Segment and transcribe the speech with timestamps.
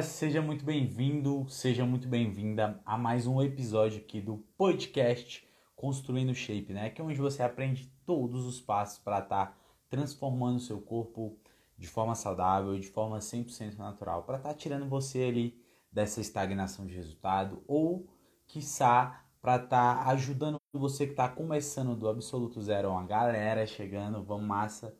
[0.00, 6.72] seja muito bem-vindo, seja muito bem-vinda a mais um episódio aqui do podcast Construindo Shape,
[6.72, 6.88] né?
[6.88, 9.58] Que é onde você aprende todos os passos para estar tá
[9.90, 11.36] transformando o seu corpo
[11.76, 15.60] de forma saudável, de forma 100% natural, para estar tá tirando você ali
[15.90, 18.06] dessa estagnação de resultado ou,
[18.46, 24.22] quiçá, para estar tá ajudando você que está começando do absoluto zero, uma galera chegando,
[24.22, 24.96] vamos massa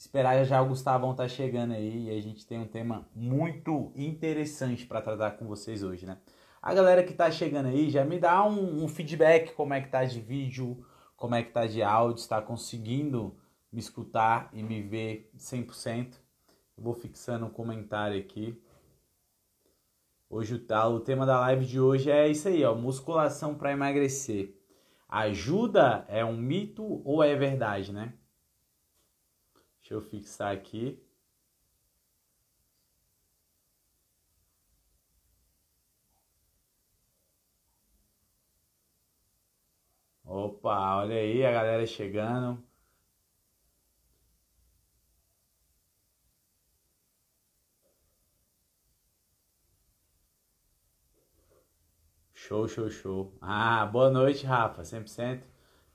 [0.00, 4.86] esperar já o Gustavão tá chegando aí e a gente tem um tema muito interessante
[4.86, 6.16] para tratar com vocês hoje, né?
[6.62, 9.90] A galera que tá chegando aí já me dá um, um, feedback como é que
[9.90, 10.82] tá de vídeo,
[11.18, 13.36] como é que tá de áudio, está conseguindo
[13.70, 16.14] me escutar e me ver 100%.
[16.78, 18.58] Eu vou fixando um comentário aqui.
[20.30, 23.72] Hoje o, tá, o tema da live de hoje é isso aí, ó, musculação para
[23.72, 24.56] emagrecer.
[25.06, 28.14] Ajuda é um mito ou é verdade, né?
[29.90, 31.02] Deixa eu fixar aqui.
[40.24, 42.62] Opa, olha aí a galera chegando.
[52.34, 53.32] Show, show, show.
[53.40, 55.44] Ah, boa noite, Rafa, 100%.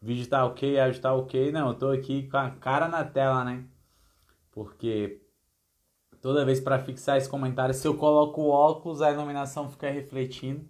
[0.01, 1.51] Vídeo tá ok, áudio tá ok.
[1.51, 3.65] Não, eu tô aqui com a cara na tela, né?
[4.55, 5.21] Porque
[6.21, 10.65] toda vez para fixar esse comentário, se eu coloco o óculos, a iluminação fica refletindo.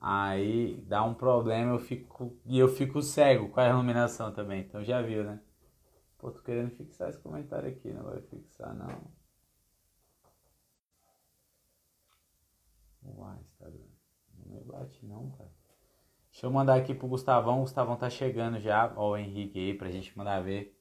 [0.00, 4.60] Aí dá um problema, eu fico e eu fico cego com a iluminação também.
[4.60, 5.40] Então já viu, né?
[6.18, 9.10] Pô, tô querendo fixar esse comentário aqui, não vai fixar não.
[13.02, 13.84] Uai, Instagram.
[14.38, 15.50] Não me bate não, cara.
[16.30, 17.58] Deixa eu mandar aqui pro Gustavão.
[17.58, 18.92] O Gustavão tá chegando já.
[18.96, 20.75] Ó, o Henrique aí pra gente mandar ver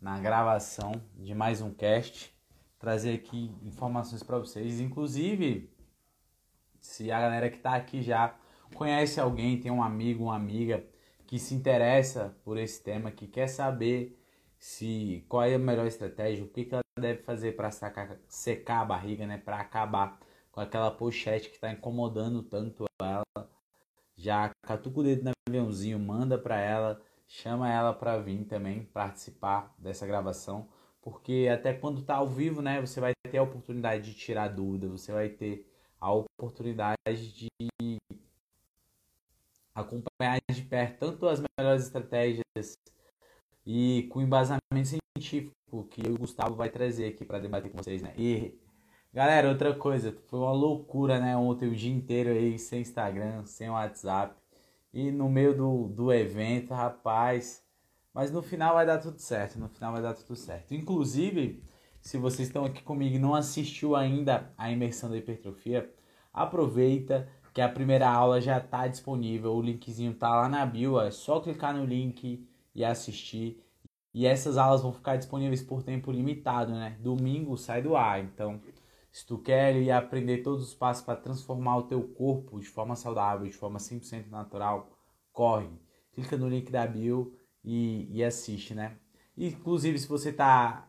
[0.00, 2.34] na gravação de mais um cast,
[2.78, 4.80] trazer aqui informações para vocês.
[4.80, 5.70] Inclusive,
[6.80, 8.34] se a galera que está aqui já
[8.74, 10.84] conhece alguém, tem um amigo, uma amiga
[11.26, 14.20] que se interessa por esse tema, que quer saber
[14.58, 17.70] se qual é a melhor estratégia, o que, que ela deve fazer para
[18.28, 20.18] secar a barriga, né, para acabar
[20.50, 23.50] com aquela pochete que está incomodando tanto ela.
[24.16, 29.74] Já catuca o dedo no aviãozinho, manda para ela chama ela para vir também participar
[29.78, 30.68] dessa gravação,
[31.02, 34.88] porque até quando tá ao vivo, né, você vai ter a oportunidade de tirar dúvida,
[34.88, 35.66] você vai ter
[36.00, 37.48] a oportunidade de
[39.74, 42.78] acompanhar de perto tanto as melhores estratégias
[43.66, 48.14] e com embasamento científico que o Gustavo vai trazer aqui para debater com vocês, né?
[48.16, 48.58] E
[49.12, 51.36] galera, outra coisa, foi uma loucura, né?
[51.36, 54.34] Ontem o dia inteiro aí sem Instagram, sem WhatsApp
[54.96, 57.62] e no meio do, do evento, rapaz.
[58.14, 60.74] Mas no final vai dar tudo certo, no final vai dar tudo certo.
[60.74, 61.62] Inclusive,
[62.00, 65.92] se vocês estão aqui comigo e não assistiu ainda a imersão da hipertrofia,
[66.32, 71.10] aproveita que a primeira aula já está disponível, o linkzinho tá lá na bio, é
[71.10, 73.62] só clicar no link e assistir.
[74.14, 76.96] E essas aulas vão ficar disponíveis por tempo limitado, né?
[77.00, 78.62] Domingo sai do ar, então
[79.16, 83.46] se tu quer aprender todos os passos para transformar o teu corpo de forma saudável,
[83.46, 84.90] de forma 100% natural,
[85.32, 85.70] corre.
[86.12, 87.34] Clica no link da bio
[87.64, 88.98] e, e assiste, né?
[89.34, 90.86] Inclusive, se você está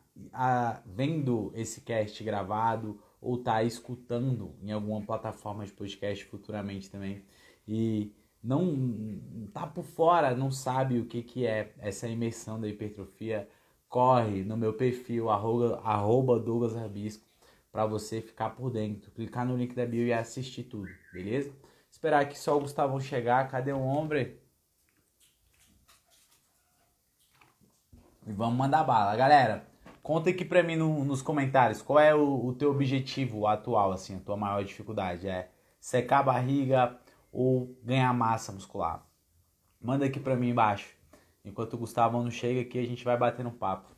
[0.86, 7.24] vendo esse cast gravado ou está escutando em alguma plataforma de podcast futuramente também
[7.66, 8.14] e
[8.44, 9.22] não
[9.54, 13.48] tá por fora, não sabe o que, que é essa imersão da hipertrofia,
[13.88, 17.26] corre no meu perfil arroba, arroba Douglas Rabisco
[17.78, 19.12] para você ficar por dentro.
[19.12, 21.54] Clicar no link da bio e assistir tudo, beleza?
[21.92, 23.48] Esperar que só o Gustavão chegar.
[23.52, 24.36] Cadê o homem?
[28.26, 29.16] E vamos mandar bala.
[29.16, 29.68] Galera,
[30.02, 34.18] conta aqui pra mim no, nos comentários qual é o, o, teu objetivo atual, assim,
[34.18, 35.28] a tua maior dificuldade.
[35.28, 37.00] É secar a barriga
[37.32, 39.06] ou ganhar massa muscular?
[39.80, 40.98] Manda aqui pra mim embaixo.
[41.46, 43.98] Enquanto o Gustavo não chega aqui, a gente vai bater um papo.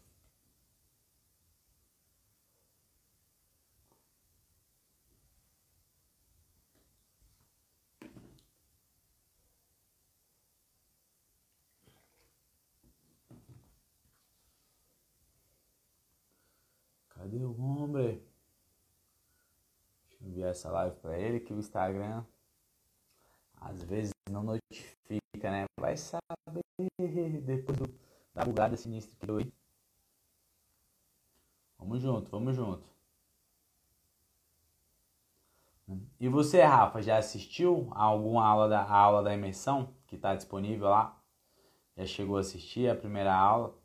[17.19, 18.23] Cadê o homem?
[20.07, 22.23] Deixa eu enviar essa live para ele que o Instagram
[23.61, 25.65] às vezes não notifica, né?
[25.79, 26.21] Vai saber
[27.45, 27.87] depois do,
[28.33, 29.53] da bugada sinistra que deu aí.
[31.77, 32.83] Vamos junto, vamos junto.
[36.19, 40.35] E você, Rafa, já assistiu a alguma aula da a aula da imersão que está
[40.35, 41.17] disponível lá?
[41.97, 43.79] Já chegou a assistir a primeira aula?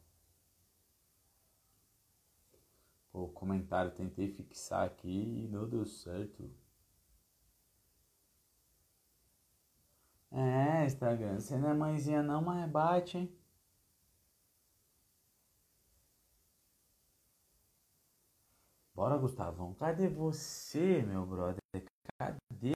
[3.15, 6.51] o comentário, tentei fixar aqui e não deu certo.
[10.35, 13.33] É, Instagram, você não é mãezinha não, mas bate, hein?
[18.95, 19.75] Bora, Gustavão.
[19.75, 21.61] Cadê você, meu brother?
[22.19, 22.75] Cadê?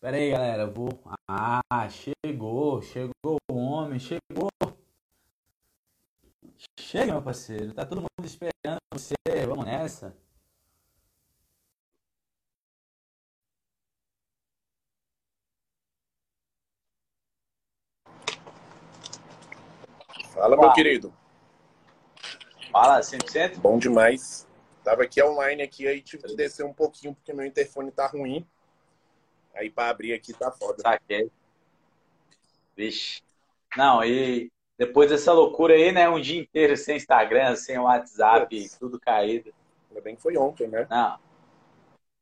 [0.00, 0.62] Pera aí, galera.
[0.62, 0.88] Eu vou.
[1.28, 2.82] Ah, chegou.
[2.82, 3.98] Chegou o homem.
[3.98, 4.48] Chegou.
[6.78, 7.74] Chega, meu parceiro.
[7.74, 8.57] Tá todo mundo esperando
[8.98, 9.14] você.
[9.46, 10.14] Vamos nessa.
[20.34, 21.14] Fala, meu querido.
[22.70, 23.58] Fala, 100%?
[23.60, 24.46] Bom demais.
[24.84, 28.46] Tava aqui online aqui, aí tive que descer um pouquinho porque meu interfone tá ruim.
[29.54, 30.82] Aí para abrir aqui tá foda.
[30.82, 31.30] Saquei.
[32.76, 33.22] Vixe.
[33.76, 36.08] Não, e depois dessa loucura aí, né?
[36.08, 39.52] Um dia inteiro sem Instagram, sem WhatsApp, tudo caído.
[39.90, 40.86] Ainda bem que foi ontem, né?
[40.88, 41.18] Não.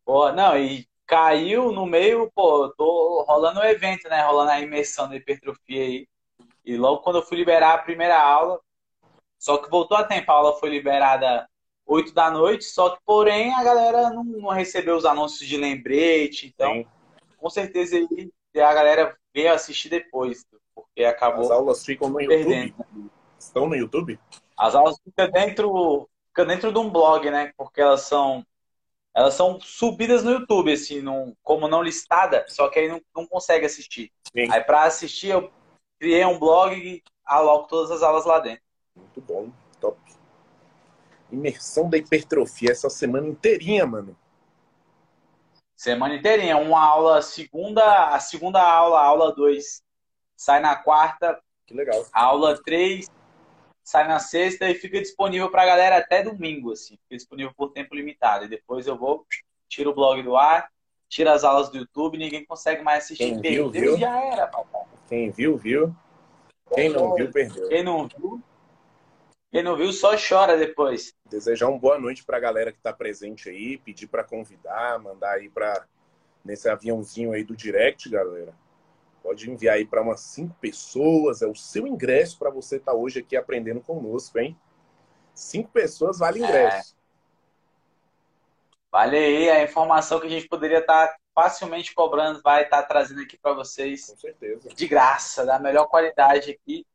[0.07, 4.23] Pô, não, e caiu no meio, pô, tô rolando um evento, né?
[4.23, 6.09] Rolando a imersão da hipertrofia aí.
[6.65, 8.59] E logo quando eu fui liberar a primeira aula,
[9.39, 11.47] só que voltou a tempo, a aula foi liberada
[11.85, 16.47] 8 da noite, só que porém a galera não, não recebeu os anúncios de lembrete,
[16.47, 16.87] então Sim.
[17.37, 20.45] com certeza aí a galera veio assistir depois,
[20.77, 21.47] porque acabou.
[21.47, 22.75] As aulas ficam no YouTube?
[23.39, 24.21] Estão no YouTube?
[24.59, 27.53] As aulas ficam dentro, ficam dentro de um blog, né?
[27.57, 28.45] Porque elas são
[29.15, 33.27] elas são subidas no YouTube, assim, num, como não listada, só que aí não, não
[33.27, 34.13] consegue assistir.
[34.31, 34.53] Sim.
[34.53, 35.51] Aí para assistir eu
[35.99, 38.63] criei um blog e aloco todas as aulas lá dentro.
[38.95, 39.51] Muito bom,
[39.81, 39.99] top.
[41.33, 44.15] Imersão da hipertrofia essa semana inteirinha, mano.
[45.75, 49.83] Semana inteirinha, uma aula segunda, a segunda aula, aula 2,
[50.37, 51.41] sai na quarta.
[51.67, 52.07] Que legal.
[52.13, 53.11] A aula 3
[53.83, 56.97] sai na sexta e fica disponível pra galera até domingo, assim.
[57.05, 58.45] Fica disponível por tempo limitado.
[58.45, 59.27] E depois eu vou,
[59.69, 60.69] tiro o blog do ar,
[61.09, 63.41] tiro as aulas do YouTube, ninguém consegue mais assistir.
[63.41, 63.97] Quem viu, viu?
[63.97, 64.83] já era, papai.
[65.09, 65.95] Quem viu, viu.
[66.75, 67.69] Quem não viu, perdeu.
[67.69, 68.43] Quem não viu,
[69.53, 71.15] quem não viu só chora depois.
[71.31, 75.33] Desejar uma boa noite para a galera que está presente aí, pedir para convidar, mandar
[75.33, 75.87] aí para
[76.45, 78.55] nesse aviãozinho aí do direct, galera.
[79.27, 82.97] Pode enviar aí para umas cinco pessoas, é o seu ingresso para você estar tá
[82.97, 84.57] hoje aqui aprendendo conosco, hein?
[85.35, 86.95] Cinco pessoas vale ingresso.
[86.95, 86.97] É.
[88.89, 92.87] Vale aí a informação que a gente poderia estar tá facilmente cobrando, vai estar tá
[92.87, 94.07] trazendo aqui para vocês.
[94.11, 94.69] Com certeza.
[94.69, 96.87] De graça, da melhor qualidade aqui.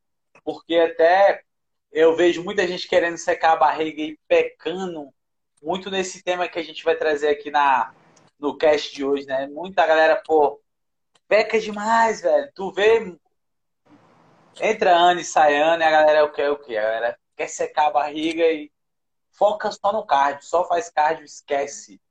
[0.41, 1.43] Porque até
[1.91, 5.13] eu vejo muita gente querendo secar a barriga e pecando
[5.61, 7.93] muito nesse tema que a gente vai trazer aqui na,
[8.39, 9.47] no cast de hoje, né?
[9.47, 10.60] Muita galera, pô,
[11.31, 12.51] peca demais, velho.
[12.53, 13.17] Tu vê.
[14.59, 16.75] Entra ano e sai ano e a galera quer o quê?
[16.75, 18.69] A galera quer secar a barriga e
[19.31, 22.01] foca só no cardio, só faz cardio, esquece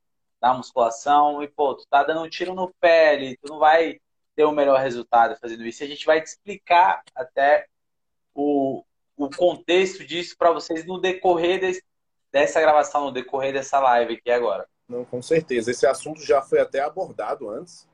[0.41, 4.01] da musculação e, pô, tu tá dando um tiro no pé ali, tu não vai
[4.35, 5.83] ter o melhor resultado fazendo isso.
[5.83, 7.67] E a gente vai te explicar até
[8.33, 8.83] o,
[9.15, 11.83] o contexto disso para vocês no decorrer desse,
[12.31, 14.67] dessa gravação, no decorrer dessa live aqui agora.
[14.89, 15.69] Não, com certeza.
[15.69, 17.87] Esse assunto já foi até abordado antes.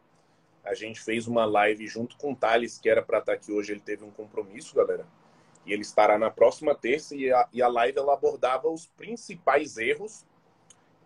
[0.67, 3.51] A gente fez uma live junto com o Thales, que era para estar tá aqui
[3.51, 3.71] hoje.
[3.71, 5.05] Ele teve um compromisso, galera.
[5.65, 7.15] E ele estará na próxima terça.
[7.15, 10.25] E a, e a live ela abordava os principais erros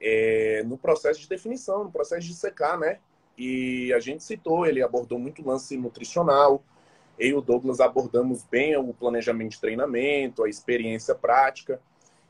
[0.02, 3.00] é, no processo de definição, no processo de secar, né?
[3.38, 6.64] E a gente citou, ele abordou muito lance nutricional.
[7.18, 11.80] Eu e o Douglas abordamos bem o planejamento de treinamento, a experiência prática.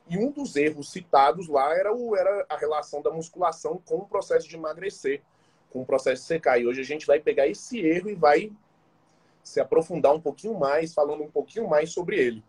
[0.08, 4.06] E um dos erros citados lá era, o, era a relação da musculação com o
[4.06, 5.22] processo de emagrecer,
[5.72, 6.60] com o processo de secar.
[6.60, 8.52] E hoje a gente vai pegar esse erro e vai
[9.44, 12.44] se aprofundar um pouquinho mais, falando um pouquinho mais sobre ele.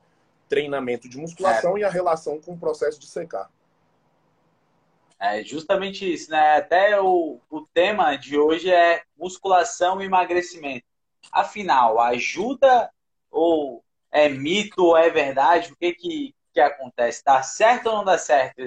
[0.48, 1.80] Treinamento de musculação é.
[1.80, 3.50] e a relação com o processo de secar.
[5.18, 6.56] É justamente isso, né?
[6.56, 10.84] Até o, o tema de hoje é musculação e emagrecimento.
[11.30, 12.90] Afinal, ajuda
[13.30, 15.72] ou é mito ou é verdade?
[15.72, 17.22] O que que, que acontece?
[17.24, 18.60] Dá certo ou não dá certo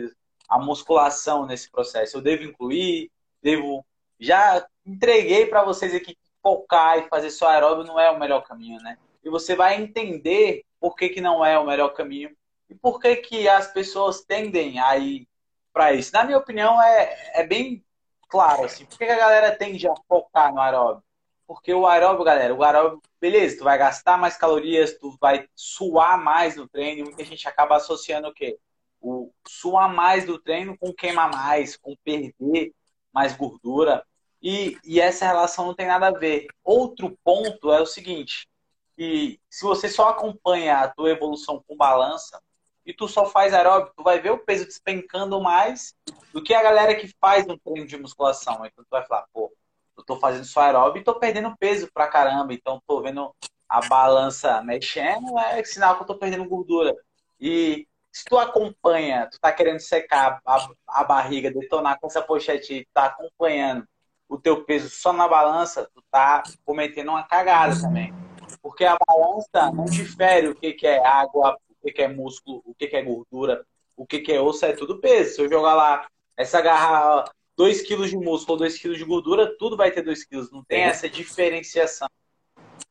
[0.47, 2.17] a musculação nesse processo?
[2.17, 3.11] Eu devo incluir?
[3.43, 3.85] Devo...
[4.19, 8.41] Já entreguei para vocês aqui que focar e fazer só aeróbio não é o melhor
[8.41, 8.97] caminho, né?
[9.23, 12.35] E você vai entender por que, que não é o melhor caminho
[12.69, 15.27] e por que, que as pessoas tendem a ir
[15.73, 16.13] para isso.
[16.13, 17.83] Na minha opinião, é, é bem
[18.29, 18.85] claro, assim.
[18.85, 21.03] Por que a galera tende a focar no aeróbio?
[21.47, 26.23] Porque o aeróbio, galera, o aeróbio, beleza, tu vai gastar mais calorias, tu vai suar
[26.23, 28.57] mais no treino, muita gente acaba associando o quê?
[28.99, 32.73] O suar mais do treino com queimar mais, com perder
[33.15, 34.05] mais gordura.
[34.43, 36.47] E, e essa relação não tem nada a ver.
[36.63, 38.47] Outro ponto é o seguinte,
[38.95, 42.39] que se você só acompanha a tua evolução com balança
[42.85, 45.95] e tu só faz aeróbico, tu vai ver o peso despencando mais
[46.31, 48.65] do que a galera que faz um treino de musculação.
[48.65, 49.51] Então tu vai falar, pô,
[49.97, 53.33] eu tô fazendo só aeróbico e tô perdendo peso pra caramba, então tô vendo
[53.67, 56.93] a balança mexendo, é sinal que eu tô perdendo gordura.
[57.39, 62.73] E se tu acompanha, tu tá querendo secar a, a barriga, detonar com essa pochete
[62.73, 63.85] e tá acompanhando
[64.29, 68.13] o teu peso só na balança, tu tá cometendo uma cagada também.
[68.61, 72.61] Porque a balança não difere o que, que é água, o que, que é músculo,
[72.65, 73.65] o que, que é gordura,
[73.97, 75.35] o que, que é osso, é tudo peso.
[75.35, 76.07] Se eu jogar lá
[76.37, 80.47] essa garrafa, 2 kg de músculo, 2 kg de gordura, tudo vai ter 2 kg.
[80.53, 82.07] Não tem essa diferenciação.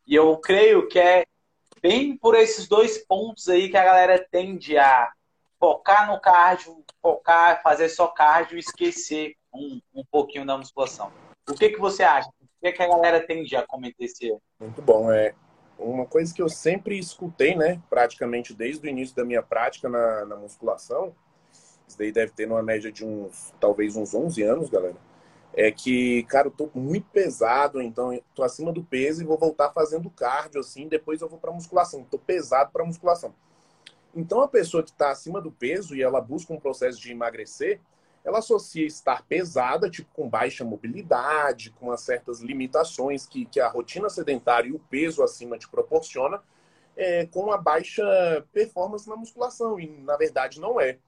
[0.07, 1.25] E eu creio que é
[1.85, 5.12] bem por esses dois pontos aí que a galera tende a
[5.61, 11.12] focar no cardio, focar, fazer só cardio e esquecer um, um pouquinho da musculação.
[11.47, 12.26] O que, que você acha?
[12.41, 14.41] O que, que a galera tende a cometer esse erro?
[14.59, 15.12] Muito bom.
[15.12, 15.35] É
[15.79, 17.79] uma coisa que eu sempre escutei, né?
[17.91, 21.14] Praticamente desde o início da minha prática na, na musculação.
[21.87, 24.97] Isso daí deve ter numa média de uns, talvez uns 11 anos, galera
[25.57, 29.39] é que, cara, eu tô muito pesado, então eu tô acima do peso e vou
[29.39, 32.05] voltar fazendo cardio, assim, depois eu vou pra musculação.
[32.05, 33.33] Tô pesado pra musculação.
[34.15, 37.81] Então, a pessoa que está acima do peso e ela busca um processo de emagrecer,
[38.25, 43.69] ela associa estar pesada, tipo, com baixa mobilidade, com as certas limitações que, que a
[43.69, 46.43] rotina sedentária e o peso acima te proporciona,
[46.97, 48.03] é, com a baixa
[48.53, 49.79] performance na musculação.
[49.79, 50.99] E, na verdade, não é.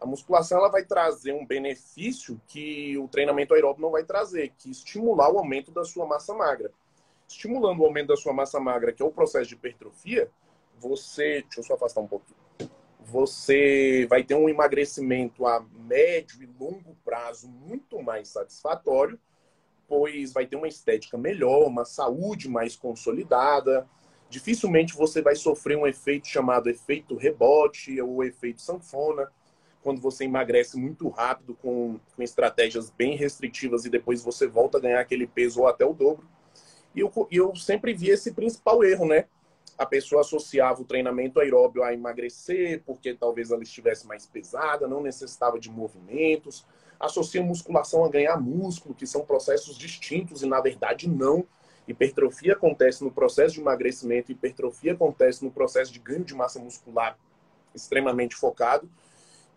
[0.00, 4.70] A musculação ela vai trazer um benefício que o treinamento aeróbico não vai trazer, que
[4.70, 6.70] estimular o aumento da sua massa magra.
[7.26, 10.30] Estimulando o aumento da sua massa magra, que é o processo de hipertrofia,
[10.78, 11.42] você.
[11.42, 12.38] Deixa eu só afastar um pouquinho.
[13.00, 19.18] Você vai ter um emagrecimento a médio e longo prazo muito mais satisfatório,
[19.88, 23.88] pois vai ter uma estética melhor, uma saúde mais consolidada.
[24.30, 29.28] Dificilmente você vai sofrer um efeito chamado efeito rebote ou efeito sanfona
[29.82, 34.80] quando você emagrece muito rápido com, com estratégias bem restritivas e depois você volta a
[34.80, 36.28] ganhar aquele peso ou até o dobro.
[36.94, 39.26] E eu, eu sempre vi esse principal erro, né?
[39.76, 45.00] A pessoa associava o treinamento aeróbio a emagrecer, porque talvez ela estivesse mais pesada, não
[45.00, 46.66] necessitava de movimentos.
[46.98, 51.46] Associa musculação a ganhar músculo, que são processos distintos, e na verdade não.
[51.86, 57.16] Hipertrofia acontece no processo de emagrecimento, hipertrofia acontece no processo de ganho de massa muscular
[57.74, 58.90] extremamente focado.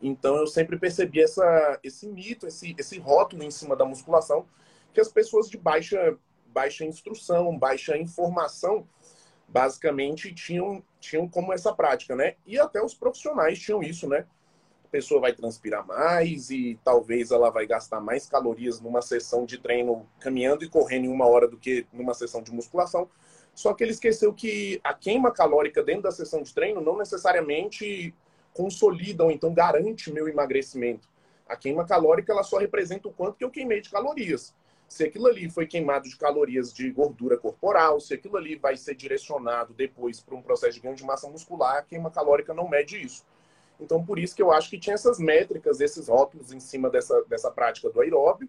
[0.02, 4.46] Então eu sempre percebi essa, esse mito, esse, esse rótulo em cima da musculação,
[4.94, 6.18] que as pessoas de baixa,
[6.48, 8.88] baixa instrução, baixa informação,
[9.48, 12.36] basicamente tinham, tinham como essa prática, né?
[12.46, 14.26] E até os profissionais tinham isso, né?
[14.86, 19.58] A pessoa vai transpirar mais e talvez ela vai gastar mais calorias numa sessão de
[19.58, 23.10] treino caminhando e correndo em uma hora do que numa sessão de musculação.
[23.54, 28.14] Só que ele esqueceu que a queima calórica dentro da sessão de treino não necessariamente
[28.54, 31.08] consolida ou então garante meu emagrecimento.
[31.48, 34.54] A queima calórica ela só representa o quanto que eu queimei de calorias.
[34.88, 38.96] Se aquilo ali foi queimado de calorias de gordura corporal, se aquilo ali vai ser
[38.96, 43.02] direcionado depois para um processo de ganho de massa muscular, a queima calórica não mede
[43.02, 43.26] isso.
[43.80, 47.24] Então, por isso que eu acho que tinha essas métricas, esses rótulos em cima dessa,
[47.24, 48.48] dessa prática do aeróbio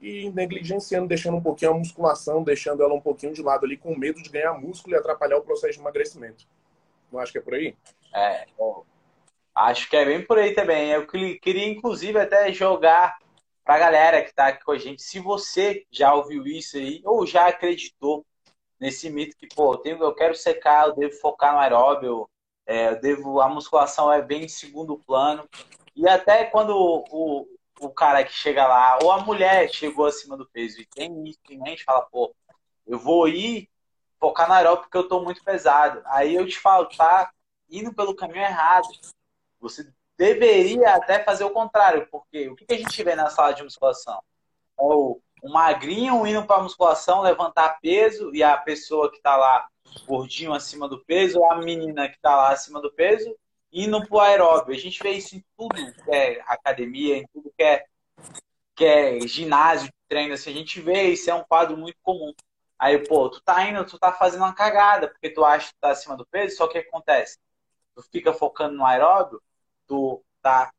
[0.00, 3.96] e negligenciando, deixando um pouquinho a musculação, deixando ela um pouquinho de lado ali, com
[3.96, 6.44] medo de ganhar músculo e atrapalhar o processo de emagrecimento.
[7.12, 7.76] Não acho que é por aí?
[8.12, 8.46] É,
[9.54, 10.90] Acho que é bem por aí também.
[10.90, 13.18] Eu queria, inclusive, até jogar
[13.64, 15.02] para a galera que está aqui com a gente.
[15.02, 18.24] Se você já ouviu isso aí, ou já acreditou
[18.80, 22.28] nesse mito que, pô, eu, tenho, eu quero secar, eu devo focar no aeróbio,
[22.66, 25.48] é, eu devo, a musculação é bem em segundo plano.
[25.94, 27.46] E até quando o,
[27.80, 31.38] o, cara que chega lá, ou a mulher chegou acima do peso e tem isso
[31.50, 32.34] em mente, fala, pô,
[32.86, 33.68] eu vou ir
[34.18, 36.02] focar no aeróbio porque eu estou muito pesado.
[36.06, 37.30] Aí eu te falo, tá
[37.70, 38.88] indo pelo caminho errado.
[39.62, 43.62] Você deveria até fazer o contrário, porque o que a gente vê na sala de
[43.62, 44.20] musculação?
[44.78, 49.66] É o, um magrinho indo para musculação levantar peso e a pessoa que está lá
[50.06, 53.36] gordinho acima do peso, ou a menina que está lá acima do peso,
[53.72, 54.74] indo para o aeróbio.
[54.74, 57.84] A gente vê isso em tudo que é academia, em tudo que é,
[58.74, 60.34] que é ginásio treino.
[60.34, 62.32] Assim, a gente vê isso, é um quadro muito comum.
[62.78, 65.90] Aí, pô, tu tá indo, tu tá fazendo uma cagada, porque tu acha que tá
[65.90, 67.38] acima do peso, só que o que acontece?
[67.94, 69.40] Tu fica focando no aeróbio,
[69.86, 70.72] tu tá.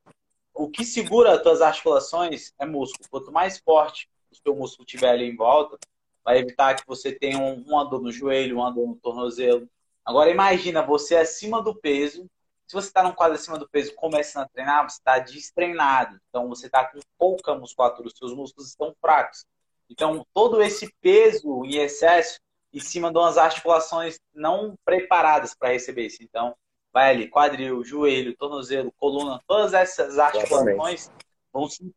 [0.54, 3.10] O que segura as tuas articulações é músculo.
[3.10, 5.78] Quanto mais forte o seu músculo tiver ali em volta,
[6.24, 9.68] vai evitar que você tenha um, uma dor no joelho, uma dor no tornozelo.
[10.06, 12.30] Agora imagina você acima do peso.
[12.68, 16.20] Se você está num quadro acima do peso, começando a treinar, você está destreinado.
[16.30, 19.46] Então você está com pouca musculatura, os seus músculos estão fracos.
[19.90, 22.40] Então, todo esse peso em excesso
[22.74, 26.24] em cima de umas articulações não preparadas para receber isso.
[26.24, 26.56] Então,
[26.94, 31.12] vai ali, quadril, joelho, tornozelo, coluna, todas essas articulações
[31.52, 31.96] vão sentir.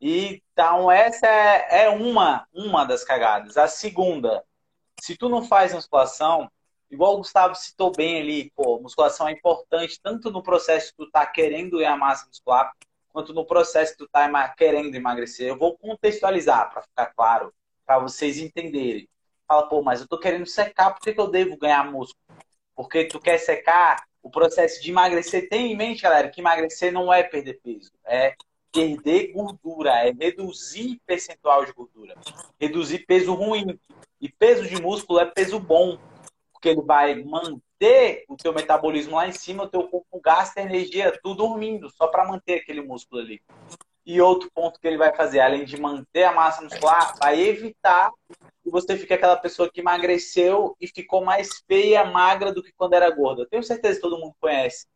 [0.00, 3.56] Então, essa é, é uma, uma das cagadas.
[3.56, 4.44] A segunda,
[5.00, 6.50] se tu não faz musculação,
[6.90, 11.10] igual o Gustavo citou bem ali, pô, musculação é importante tanto no processo que tu
[11.10, 12.72] tá querendo ganhar massa muscular,
[13.10, 15.48] quanto no processo que tu tá querendo emagrecer.
[15.48, 17.54] Eu vou contextualizar para ficar claro,
[17.86, 19.08] para vocês entenderem.
[19.46, 22.20] Fala, pô, mas eu tô querendo secar, por que, que eu devo ganhar músculo?
[22.74, 27.12] Porque tu quer secar, o processo de emagrecer, tem em mente, galera, que emagrecer não
[27.12, 28.34] é perder peso, é
[28.72, 32.16] perder gordura, é reduzir percentual de gordura,
[32.60, 33.78] reduzir peso ruim.
[34.20, 35.96] E peso de músculo é peso bom,
[36.52, 41.16] porque ele vai manter o teu metabolismo lá em cima, o teu corpo gasta energia
[41.22, 43.40] tudo dormindo, só para manter aquele músculo ali.
[44.06, 48.12] E outro ponto que ele vai fazer, além de manter a massa muscular, vai evitar
[48.62, 52.94] que você fique aquela pessoa que emagreceu e ficou mais feia, magra do que quando
[52.94, 53.48] era gorda.
[53.50, 54.86] Tenho certeza que todo mundo conhece.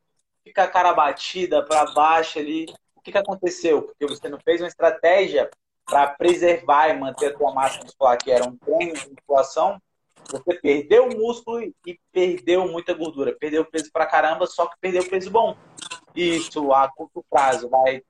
[0.45, 2.67] Fica a cara batida para baixo ali.
[2.95, 3.83] O que, que aconteceu?
[3.83, 5.50] Porque você não fez uma estratégia
[5.85, 9.83] para preservar e manter a tua massa muscular, que era um treino de musculação,
[10.31, 13.35] você perdeu o músculo e perdeu muita gordura.
[13.37, 15.57] Perdeu peso pra caramba, só que perdeu peso bom.
[16.14, 18.02] Isso, a curto prazo, vai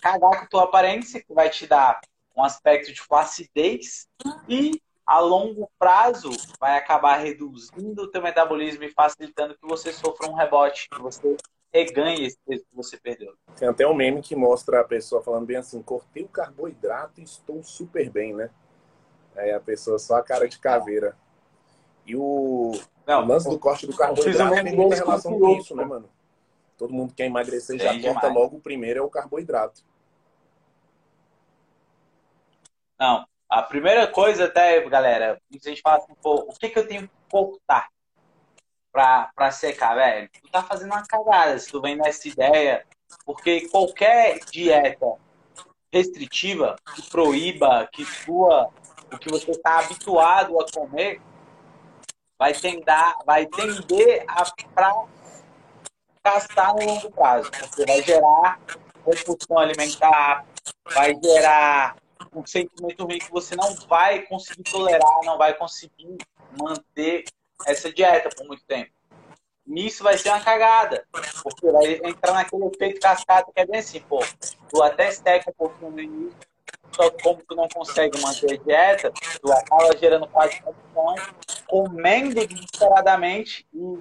[0.00, 2.00] cagar com a tua aparência, que vai te dar
[2.36, 4.06] um aspecto de flacidez
[4.48, 10.28] e a longo prazo vai acabar reduzindo o teu metabolismo e facilitando que você sofra
[10.28, 11.36] um rebote, que você
[11.72, 13.34] reganhe esse peso que você perdeu.
[13.56, 17.24] Tem até um meme que mostra a pessoa falando bem assim, cortei o carboidrato e
[17.24, 18.50] estou super bem, né?
[19.34, 21.16] Aí a pessoa só a cara de caveira.
[22.04, 22.72] E o,
[23.06, 26.08] Não, o lance do corte do carboidrato tem muita relação com isso, né, mano?
[26.78, 29.82] Todo mundo quer emagrecer já corta logo o primeiro é o carboidrato.
[32.98, 36.86] Não, a primeira coisa até, galera, a gente fala assim, pô, o que, que eu
[36.86, 37.88] tenho que cortar
[38.92, 40.30] pra, pra secar, velho?
[40.42, 42.86] Tu tá fazendo uma cagada se tu vem nessa ideia,
[43.24, 45.16] porque qualquer dieta
[45.92, 48.70] restritiva que proíba, que sua
[49.12, 51.20] o que você está habituado a comer,
[52.38, 54.44] vai tender, vai tender a
[56.28, 57.50] fracassar no longo prazo.
[57.60, 58.60] Você vai gerar
[59.02, 60.44] compulsão alimentar,
[60.92, 61.96] vai gerar
[62.34, 66.18] um sentimento ruim que você não vai conseguir tolerar, não vai conseguir
[66.58, 67.24] manter
[67.66, 68.90] essa dieta por muito tempo.
[69.66, 71.04] Nisso vai ser uma cagada,
[71.42, 74.20] porque vai entrar naquele efeito cascata que é bem assim, pô,
[74.68, 76.38] tu até seca um pouquinho no início,
[76.92, 79.12] só como tu não consegue manter a dieta,
[79.42, 81.14] tu acaba gerando quase condição,
[81.66, 83.98] comendo desesperadamente e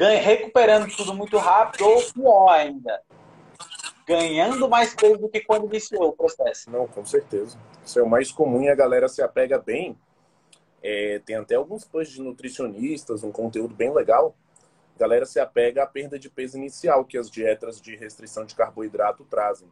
[0.00, 3.02] ganha, recuperando tudo muito rápido, ou pior ainda,
[4.06, 6.70] ganhando mais peso do que quando iniciou o processo.
[6.70, 7.58] Não, com certeza.
[7.84, 9.98] Isso é o mais comum e a galera se apega bem.
[10.82, 14.34] É, tem até alguns posts de nutricionistas, um conteúdo bem legal.
[14.96, 18.54] A galera se apega à perda de peso inicial que as dietas de restrição de
[18.54, 19.68] carboidrato trazem.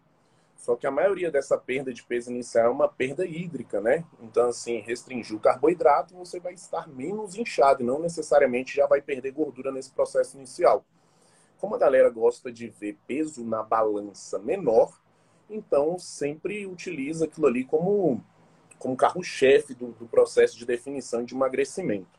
[0.59, 4.05] Só que a maioria dessa perda de peso inicial é uma perda hídrica, né?
[4.21, 9.01] Então, assim, restringir o carboidrato, você vai estar menos inchado e não necessariamente já vai
[9.01, 10.85] perder gordura nesse processo inicial.
[11.59, 15.01] Como a galera gosta de ver peso na balança menor,
[15.49, 18.21] então sempre utiliza aquilo ali como,
[18.81, 22.19] como carro-chefe do, do processo de definição de emagrecimento.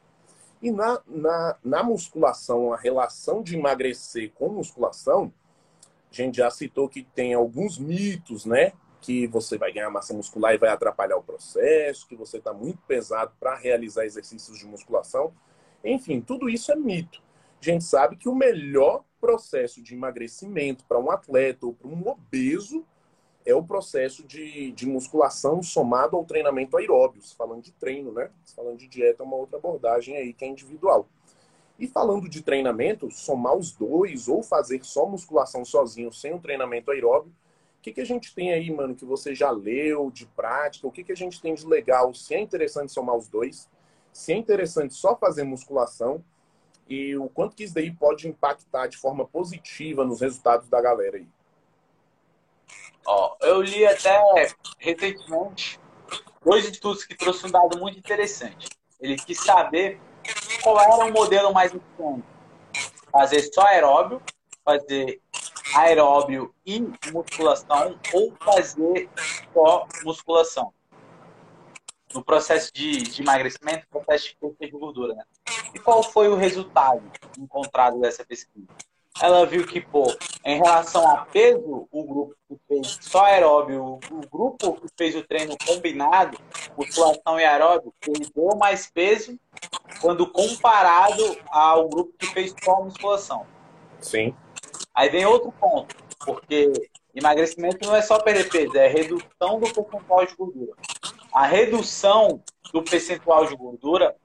[0.62, 5.34] E na, na, na musculação, a relação de emagrecer com musculação
[6.12, 8.74] a gente já citou que tem alguns mitos, né?
[9.02, 12.80] Que você vai ganhar massa muscular e vai atrapalhar o processo, que você está muito
[12.88, 15.34] pesado para realizar exercícios de musculação.
[15.84, 17.22] Enfim, tudo isso é mito.
[17.62, 22.08] A gente sabe que o melhor processo de emagrecimento para um atleta ou para um
[22.08, 22.86] obeso
[23.46, 27.22] é o processo de, de musculação somado ao treinamento aeróbio.
[27.38, 28.30] Falando de treino, né?
[28.56, 31.08] Falando de dieta é uma outra abordagem aí que é individual.
[31.80, 36.92] E falando de treinamento, somar os dois ou fazer só musculação sozinho, sem um treinamento
[36.92, 37.32] aeróbio,
[37.78, 40.86] o que, que a gente tem aí, mano, que você já leu de prática?
[40.86, 42.14] O que, que a gente tem de legal?
[42.14, 43.70] Se é interessante somar os dois?
[44.12, 46.22] Se é interessante só fazer musculação?
[46.90, 51.16] E o quanto que isso daí pode impactar de forma positiva nos resultados da galera
[51.16, 51.28] aí?
[53.06, 54.22] Ó, eu li até
[54.78, 55.80] recentemente
[56.44, 58.68] dois estudos que trouxeram um dado muito interessante.
[59.00, 60.02] Ele quis saber
[60.62, 62.26] qual era o modelo mais importante?
[63.12, 64.22] Fazer só aeróbio,
[64.64, 65.22] fazer
[65.76, 66.80] aeróbio e
[67.12, 69.10] musculação ou fazer
[69.54, 70.74] só musculação?
[72.14, 75.14] No processo de, de emagrecimento, processo de perda de gordura.
[75.14, 75.24] Né?
[75.74, 77.04] E qual foi o resultado
[77.38, 78.68] encontrado dessa pesquisa?
[79.22, 80.06] Ela viu que, pô,
[80.46, 85.24] em relação a peso, o grupo que fez só aeróbio, o, grupo que fez o
[85.24, 86.38] treino combinado,
[86.78, 89.38] musculação e aeróbio, perdeu mais peso
[90.02, 93.46] quando comparado ao grupo que fez só musculação.
[94.00, 94.34] Sim.
[94.96, 96.72] Aí vem outro ponto, porque
[97.14, 100.74] emagrecimento não é só perder peso, é redução do percentual de gordura.
[101.34, 104.16] A redução do percentual de gordura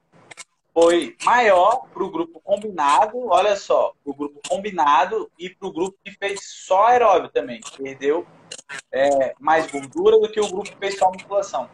[0.75, 5.71] foi maior para o grupo combinado, olha só, para o grupo combinado e para o
[5.71, 8.27] grupo que fez só aeróbio também, perdeu
[8.91, 11.69] é, mais gordura do que o grupo que fez só musculação.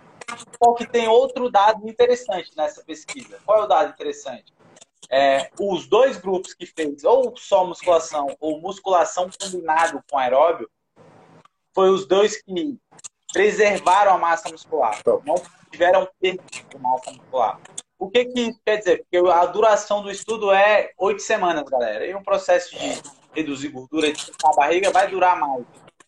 [0.63, 3.39] Só que tem outro dado interessante nessa pesquisa.
[3.43, 4.53] Qual é o dado interessante?
[5.09, 10.69] É, os dois grupos que fez ou só musculação ou musculação combinado com aeróbio,
[11.73, 12.77] foi os dois que
[13.33, 15.35] preservaram a massa muscular, não
[15.71, 17.59] tiveram perda de massa muscular.
[18.01, 19.03] O que, que isso quer dizer?
[19.03, 22.03] Porque a duração do estudo é oito semanas, galera.
[22.03, 22.99] E um processo de
[23.31, 25.63] reduzir gordura de a barriga vai durar mais.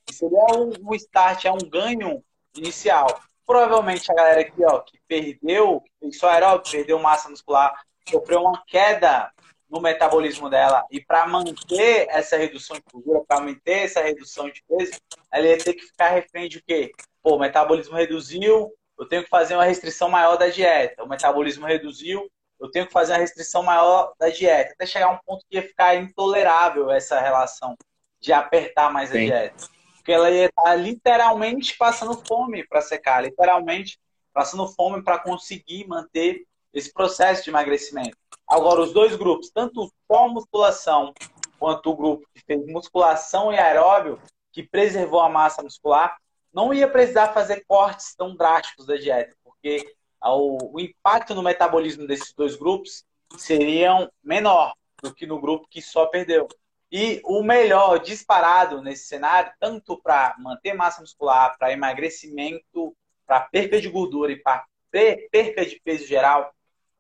[0.10, 2.24] Seria um, um start, é um ganho
[2.58, 3.22] inicial.
[3.46, 7.80] Provavelmente a galera aqui, ó, que perdeu, que fez só aeróbico, perdeu massa muscular,
[8.10, 9.32] sofreu uma queda
[9.70, 10.84] no metabolismo dela.
[10.90, 14.94] E para manter essa redução de gordura, para manter essa redução de peso,
[15.32, 16.92] ela ia ter que ficar refém de quê?
[17.22, 21.04] Pô, o metabolismo reduziu, eu tenho que fazer uma restrição maior da dieta.
[21.04, 22.30] O metabolismo reduziu,
[22.60, 24.74] eu tenho que fazer uma restrição maior da dieta.
[24.74, 27.76] Até chegar a um ponto que ia ficar intolerável essa relação
[28.20, 29.18] de apertar mais Sim.
[29.18, 29.68] a dieta.
[29.96, 34.00] Porque ela ia estar literalmente passando fome para secar, literalmente
[34.34, 38.18] passando fome para conseguir manter esse processo de emagrecimento.
[38.48, 41.14] Agora, os dois grupos, tanto só musculação
[41.60, 44.20] quanto o grupo que fez musculação e aeróbio,
[44.52, 46.18] que preservou a massa muscular,
[46.54, 52.34] não ia precisar fazer cortes tão drásticos da dieta, porque o, impacto no metabolismo desses
[52.34, 53.04] dois grupos
[53.38, 56.48] seriam menor do que no grupo que só perdeu.
[56.92, 63.82] E o melhor disparado nesse cenário, tanto para manter massa muscular, para emagrecimento, para perca
[63.82, 66.54] de gordura e para perca de peso geral,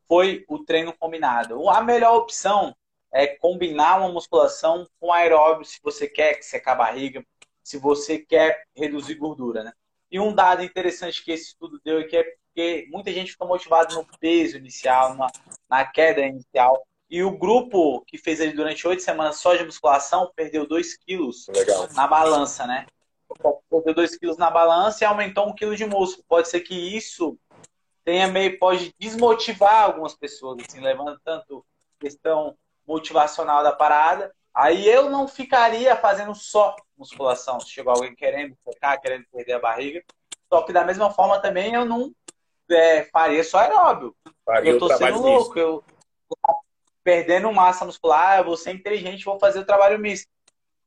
[0.07, 1.69] foi o treino combinado.
[1.69, 2.75] A melhor opção
[3.13, 7.23] é combinar uma musculação com aeróbio, se você quer secar a barriga,
[7.63, 9.73] se você quer reduzir gordura, né?
[10.11, 13.45] E um dado interessante que esse estudo deu é que é porque muita gente fica
[13.45, 15.27] motivado no peso inicial, na,
[15.67, 16.85] na queda inicial.
[17.09, 21.47] E o grupo que fez ele durante oito semanas só de musculação perdeu 2 quilos
[21.47, 21.87] Legal.
[21.93, 22.85] na balança, né?
[23.69, 26.25] Perdeu 2 quilos na balança e aumentou um quilo de músculo.
[26.27, 27.37] Pode ser que isso
[28.05, 31.65] tenha meio, pode desmotivar algumas pessoas, assim, levando tanto
[31.99, 37.59] questão motivacional da parada, Aí eu não ficaria fazendo só musculação.
[37.59, 40.03] Se chegou alguém querendo focar, querendo perder a barriga.
[40.51, 42.11] Só que da mesma forma também eu não
[42.69, 44.15] é, faria só aeróbio.
[44.45, 45.57] Faria eu tô sendo louco.
[45.57, 45.83] Eu,
[47.03, 50.27] perdendo massa muscular, eu vou ser inteligente, vou fazer o trabalho misto.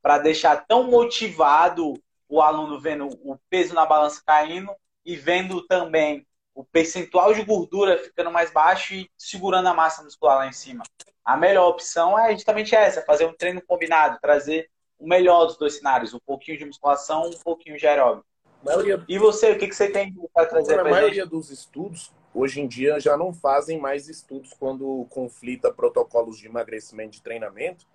[0.01, 1.93] Para deixar tão motivado
[2.29, 4.73] o aluno vendo o peso na balança caindo
[5.05, 10.37] e vendo também o percentual de gordura ficando mais baixo e segurando a massa muscular
[10.37, 10.83] lá em cima
[11.27, 14.69] a melhor opção é justamente essa, fazer um treino combinado, trazer
[14.99, 18.25] o melhor dos dois cenários, um pouquinho de musculação, um pouquinho de aeróbico.
[18.63, 19.03] Maioria...
[19.07, 21.31] E você, o que, que você tem para trazer para A maioria gente?
[21.31, 27.11] dos estudos, hoje em dia, já não fazem mais estudos quando conflita protocolos de emagrecimento
[27.11, 27.85] de treinamento,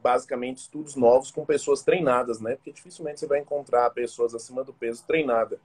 [0.00, 2.54] basicamente estudos novos com pessoas treinadas, né?
[2.54, 5.60] Porque dificilmente você vai encontrar pessoas acima do peso treinada.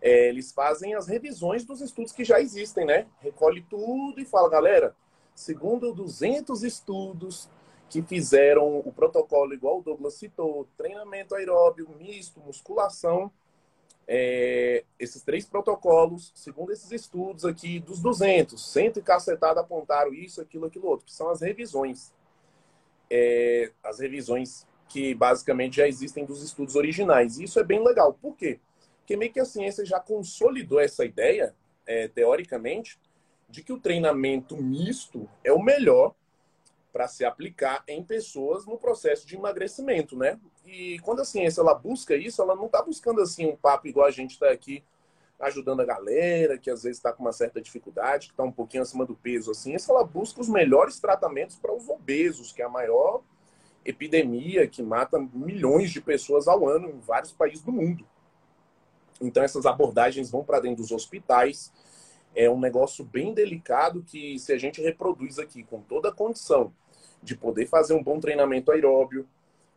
[0.00, 3.06] É, eles fazem as revisões dos estudos que já existem, né?
[3.20, 4.94] Recolhe tudo e fala, galera,
[5.34, 7.50] segundo 200 estudos
[7.90, 13.32] que fizeram o protocolo igual o Douglas citou, treinamento aeróbio, misto, musculação,
[14.06, 20.40] é, esses três protocolos, segundo esses estudos aqui, dos 200, cento e cacetado apontaram isso,
[20.40, 22.12] aquilo, aquilo outro, que são as revisões.
[23.10, 27.38] É, as revisões que basicamente já existem dos estudos originais.
[27.38, 28.12] E isso é bem legal.
[28.14, 28.60] Por quê?
[28.98, 32.98] Porque meio que a ciência já consolidou essa ideia, é, teoricamente,
[33.48, 36.14] de que o treinamento misto é o melhor
[36.92, 40.38] para se aplicar em pessoas no processo de emagrecimento, né?
[40.64, 44.06] E quando a ciência ela busca isso, ela não está buscando assim um papo igual
[44.06, 44.84] a gente está aqui
[45.38, 48.82] ajudando a galera que às vezes está com uma certa dificuldade, que está um pouquinho
[48.82, 49.74] acima do peso, assim.
[49.74, 53.22] Essa ela busca os melhores tratamentos para os obesos, que é a maior
[53.84, 58.06] epidemia que mata milhões de pessoas ao ano em vários países do mundo.
[59.20, 61.72] Então essas abordagens vão para dentro dos hospitais
[62.34, 66.72] é um negócio bem delicado que se a gente reproduz aqui com toda a condição
[67.22, 69.28] de poder fazer um bom treinamento aeróbio,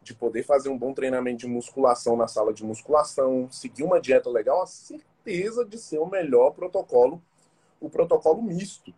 [0.02, 4.30] de poder fazer um bom treinamento de musculação na sala de musculação, seguir uma dieta
[4.30, 7.22] legal, a certeza de ser o melhor protocolo,
[7.80, 8.94] o protocolo misto.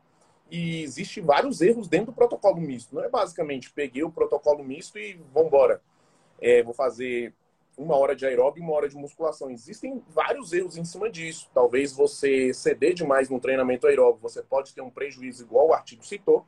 [0.50, 2.94] E existe vários erros dentro do protocolo misto.
[2.94, 5.82] Não é basicamente peguei o protocolo misto e vamos embora.
[6.40, 7.34] É, vou fazer
[7.78, 9.50] uma hora de aeróbio e uma hora de musculação.
[9.50, 11.50] Existem vários erros em cima disso.
[11.54, 16.06] Talvez você ceder demais no treinamento aeróbio, você pode ter um prejuízo igual o artigo
[16.06, 16.46] citou,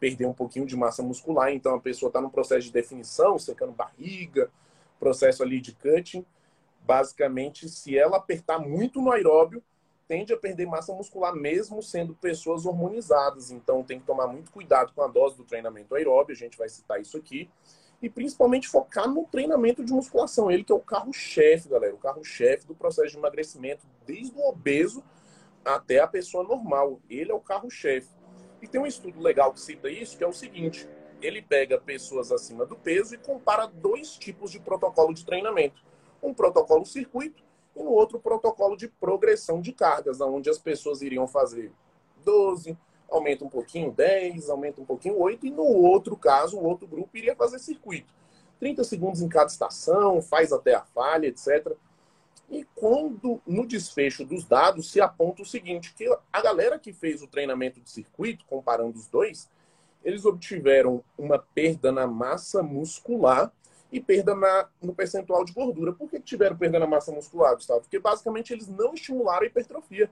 [0.00, 1.52] perder um pouquinho de massa muscular.
[1.52, 4.50] Então a pessoa está no processo de definição, secando barriga,
[4.98, 6.24] processo ali de cutting.
[6.80, 9.62] Basicamente, se ela apertar muito no aeróbio,
[10.08, 13.50] tende a perder massa muscular mesmo sendo pessoas hormonizadas.
[13.50, 16.68] Então tem que tomar muito cuidado com a dose do treinamento aeróbio, a gente vai
[16.68, 17.48] citar isso aqui.
[18.00, 22.66] E principalmente focar no treinamento de musculação, ele que é o carro-chefe, galera, o carro-chefe
[22.66, 25.02] do processo de emagrecimento, desde o obeso
[25.64, 27.00] até a pessoa normal.
[27.10, 28.08] Ele é o carro-chefe.
[28.62, 30.88] E tem um estudo legal que cita isso, que é o seguinte:
[31.20, 35.82] ele pega pessoas acima do peso e compara dois tipos de protocolo de treinamento.
[36.22, 37.42] Um protocolo circuito
[37.74, 41.72] e no outro protocolo de progressão de cargas, onde as pessoas iriam fazer
[42.24, 42.76] 12,
[43.10, 47.16] aumenta um pouquinho 10, aumenta um pouquinho 8, e no outro caso, o outro grupo
[47.16, 48.12] iria fazer circuito.
[48.60, 51.72] 30 segundos em cada estação, faz até a falha, etc.
[52.50, 57.22] E quando no desfecho dos dados se aponta o seguinte, que a galera que fez
[57.22, 59.48] o treinamento de circuito, comparando os dois,
[60.02, 63.52] eles obtiveram uma perda na massa muscular
[63.90, 65.92] e perda na, no percentual de gordura.
[65.92, 67.80] Por que tiveram perda na massa muscular, Gustavo?
[67.80, 70.10] Porque basicamente eles não estimularam a hipertrofia.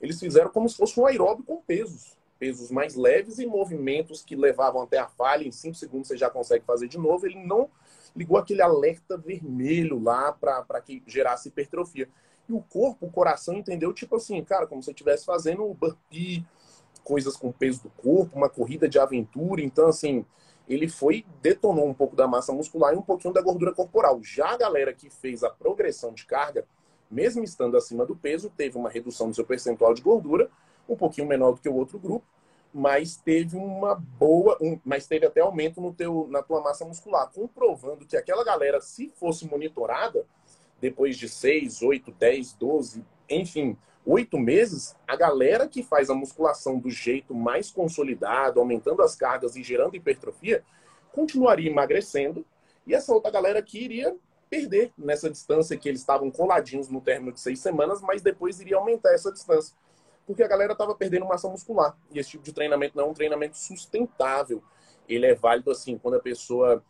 [0.00, 2.16] Eles fizeram como se fosse um aeróbio com pesos.
[2.38, 5.46] Pesos mais leves e movimentos que levavam até a falha.
[5.46, 7.26] Em 5 segundos você já consegue fazer de novo.
[7.26, 7.70] Ele não
[8.14, 12.08] ligou aquele alerta vermelho lá para que gerasse hipertrofia.
[12.48, 16.46] E o corpo, o coração entendeu, tipo assim, cara, como se estivesse fazendo um burpee,
[17.02, 19.60] coisas com peso do corpo, uma corrida de aventura.
[19.60, 20.24] Então, assim,
[20.68, 24.20] ele foi, detonou um pouco da massa muscular e um pouquinho da gordura corporal.
[24.22, 26.64] Já a galera que fez a progressão de carga,
[27.10, 30.50] mesmo estando acima do peso, teve uma redução do seu percentual de gordura,
[30.88, 32.24] um pouquinho menor do que o outro grupo,
[32.72, 37.30] mas teve uma boa, um, mas teve até aumento no teu, na tua massa muscular,
[37.32, 40.26] comprovando que aquela galera, se fosse monitorada,
[40.80, 46.78] depois de 6, 8, 10, 12, enfim, oito meses, a galera que faz a musculação
[46.78, 50.62] do jeito mais consolidado, aumentando as cargas e gerando hipertrofia,
[51.12, 52.44] continuaria emagrecendo
[52.86, 54.14] e essa outra galera que iria
[54.48, 58.76] perder nessa distância que eles estavam coladinhos no término de seis semanas, mas depois iria
[58.76, 59.74] aumentar essa distância.
[60.26, 61.96] Porque a galera estava perdendo massa muscular.
[62.10, 64.62] E esse tipo de treinamento não é um treinamento sustentável.
[65.08, 66.82] Ele é válido assim, quando a pessoa,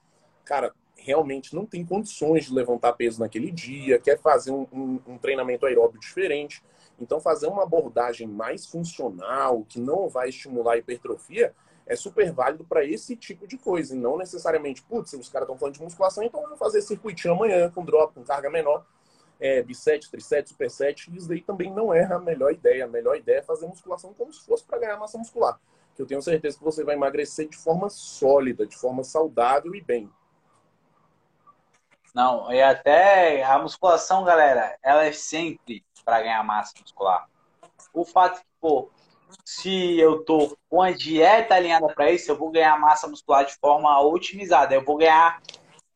[0.45, 5.19] cara, realmente não tem condições de levantar peso naquele dia, quer fazer um, um, um
[5.19, 6.63] treinamento aeróbio diferente
[6.99, 11.55] então, fazer uma abordagem mais funcional, que não vai estimular a hipertrofia,
[11.87, 13.95] é super válido para esse tipo de coisa.
[13.95, 17.35] E não necessariamente, putz, os caras estão falando de musculação, então eu vou fazer circuitinho
[17.35, 18.85] amanhã com drop, com carga menor,
[19.39, 21.11] é, bisete, trisete, superset.
[21.15, 22.85] Isso daí também não é a melhor ideia.
[22.85, 25.59] A melhor ideia é fazer musculação como se fosse para ganhar massa muscular.
[25.95, 29.81] Que eu tenho certeza que você vai emagrecer de forma sólida, de forma saudável e
[29.81, 30.11] bem.
[32.15, 37.29] Não, e até a musculação, galera, ela é sempre para ganhar massa muscular.
[37.93, 38.91] O fato que, pô,
[39.45, 43.55] se eu tô com a dieta alinhada para isso, eu vou ganhar massa muscular de
[43.57, 44.75] forma otimizada.
[44.75, 45.43] Eu vou ganhar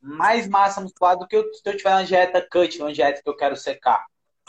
[0.00, 3.28] mais massa muscular do que eu, se eu tiver na dieta cut, uma dieta que
[3.28, 4.06] eu quero secar.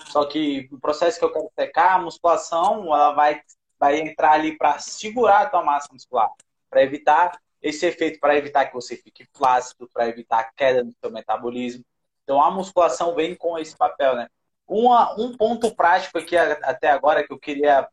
[0.07, 3.41] Só que o processo que eu quero secar, a musculação, ela vai,
[3.79, 6.29] vai entrar ali para segurar a tua massa muscular,
[6.69, 10.93] para evitar esse efeito, para evitar que você fique flácido, para evitar a queda no
[10.99, 11.83] seu metabolismo.
[12.23, 14.27] Então a musculação vem com esse papel, né?
[14.67, 17.87] Uma, um ponto prático aqui até agora que eu queria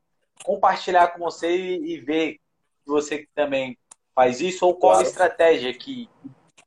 [0.45, 2.35] compartilhar com você e, e ver
[2.85, 3.77] se você também
[4.15, 5.07] faz isso ou qual claro.
[5.07, 6.09] a estratégia que,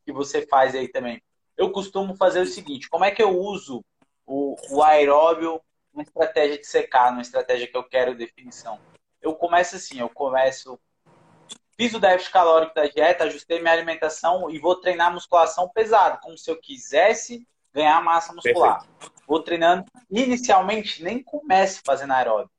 [0.06, 1.22] que você faz aí também.
[1.58, 3.84] Eu costumo fazer o seguinte: como é que eu uso
[4.26, 5.62] o, o aeróbio
[5.94, 8.80] numa estratégia de secar, numa estratégia que eu quero definição?
[9.22, 10.80] Eu começo assim: eu começo
[11.82, 16.38] fiz o déficit calórico da dieta, ajustei minha alimentação e vou treinar musculação pesado, como
[16.38, 18.82] se eu quisesse ganhar massa muscular.
[18.82, 19.14] Perfeito.
[19.28, 19.86] Vou treinando.
[20.10, 22.52] Inicialmente, nem comece fazendo aeróbio.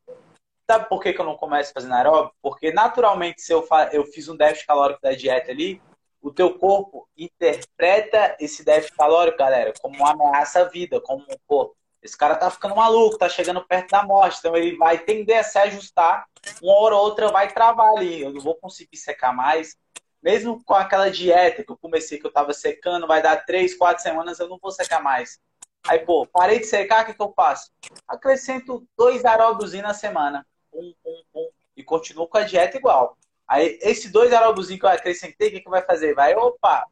[0.68, 2.33] Sabe por que, que eu não começo fazendo aeróbio?
[2.42, 3.90] Porque, naturalmente, se eu, fa...
[3.92, 5.81] eu fiz um déficit calórico da dieta ali,
[6.22, 11.74] o teu corpo interpreta esse déficit calórico, galera, como uma ameaça à vida, como, pô,
[12.00, 15.42] esse cara tá ficando maluco, tá chegando perto da morte, então ele vai tender a
[15.42, 16.24] se ajustar,
[16.62, 19.76] uma hora ou outra vai travar ali, eu não vou conseguir secar mais,
[20.22, 24.02] mesmo com aquela dieta que eu comecei, que eu tava secando, vai dar três, quatro
[24.02, 25.40] semanas, eu não vou secar mais.
[25.88, 27.70] Aí, pô, parei de secar, o que, que eu faço?
[28.06, 30.46] Acrescento dois aeróbios na semana.
[30.72, 33.16] Um, um, um, e continuo com a dieta igual.
[33.52, 36.14] Aí, esse dois aeróbios que eu acrescentei, o que, que vai fazer?
[36.14, 36.86] Vai, opa,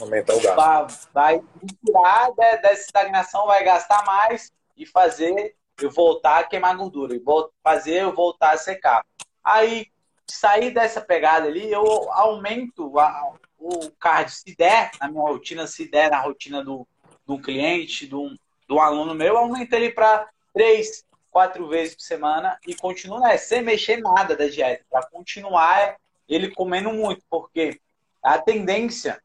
[0.00, 1.10] aumentar o gasto.
[1.12, 1.44] Vai, vai
[1.84, 7.14] tirar dessa estagnação, vai gastar mais e fazer eu voltar a queimar gordura.
[7.14, 7.22] E
[7.62, 9.04] fazer eu voltar a secar.
[9.44, 9.88] Aí,
[10.26, 15.86] sair dessa pegada ali, eu aumento a, o card, se der na minha rotina, se
[15.86, 16.88] der na rotina do,
[17.26, 18.34] do cliente, do,
[18.66, 23.36] do aluno meu, eu aumento ele para três, quatro vezes por semana e continuo né,
[23.36, 25.98] sem mexer nada da dieta, para continuar
[26.28, 27.80] ele comendo muito, porque
[28.22, 29.22] a tendência,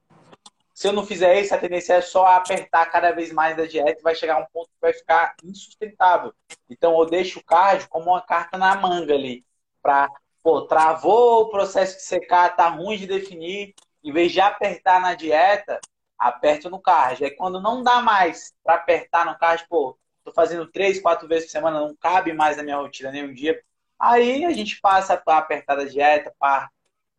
[0.73, 3.99] se eu não fizer isso, a tendência é só apertar cada vez mais da dieta
[3.99, 6.33] e vai chegar um ponto que vai ficar insustentável.
[6.69, 9.45] Então eu deixo o cardio como uma carta na manga ali,
[9.81, 10.07] para
[10.43, 15.13] pô, travou o processo de secar, tá ruim de definir, em vez de apertar na
[15.13, 15.79] dieta,
[16.17, 17.25] aperto no cardio.
[17.25, 21.45] Aí quando não dá mais para apertar no cardio, pô, tô fazendo três, quatro vezes
[21.45, 23.61] por semana, não cabe mais na minha rotina nenhum dia.
[23.99, 26.69] Aí a gente passa para apertar da dieta, para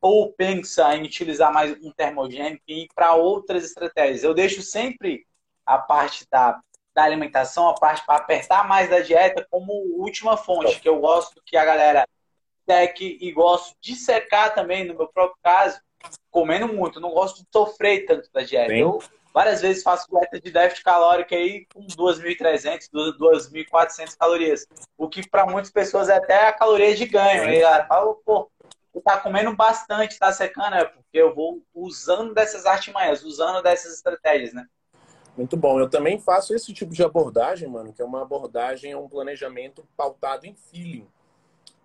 [0.02, 4.24] ou pensa em utilizar mais um termogênico e ir para outras estratégias.
[4.24, 5.24] Eu deixo sempre
[5.64, 6.60] a parte da,
[6.92, 11.40] da alimentação, a parte para apertar mais da dieta como última fonte, que eu gosto
[11.46, 12.04] que a galera
[12.68, 15.80] seque e gosto de secar também, no meu próprio caso,
[16.32, 16.98] comendo muito.
[16.98, 18.72] Não gosto de sofrer tanto da dieta.
[18.72, 18.80] Sim.
[18.80, 19.00] Eu
[19.32, 24.66] várias vezes faço dieta de déficit calórico aí com 2.300, 2.400 calorias.
[24.98, 27.44] O que para muitas pessoas é até a caloria de ganho.
[27.44, 28.50] Aí ela fala, pô,
[29.00, 34.52] tá comendo bastante, tá secando, é porque eu vou usando dessas artimanhas, usando dessas estratégias,
[34.52, 34.66] né?
[35.36, 35.80] Muito bom.
[35.80, 39.86] Eu também faço esse tipo de abordagem, mano, que é uma abordagem, é um planejamento
[39.96, 41.08] pautado em feeling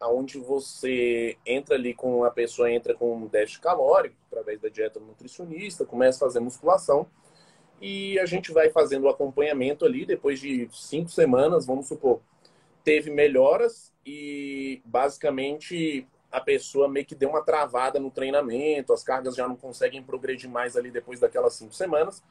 [0.06, 5.00] onde você entra ali com a pessoa entra com um déficit calórico através da dieta
[5.00, 7.08] nutricionista, começa a fazer musculação
[7.82, 12.22] e a gente vai fazendo o acompanhamento ali depois de cinco semanas, vamos supor,
[12.84, 19.36] teve melhoras e basicamente a pessoa meio que deu uma travada no treinamento, as cargas
[19.36, 22.24] já não conseguem progredir mais ali depois daquelas cinco semanas.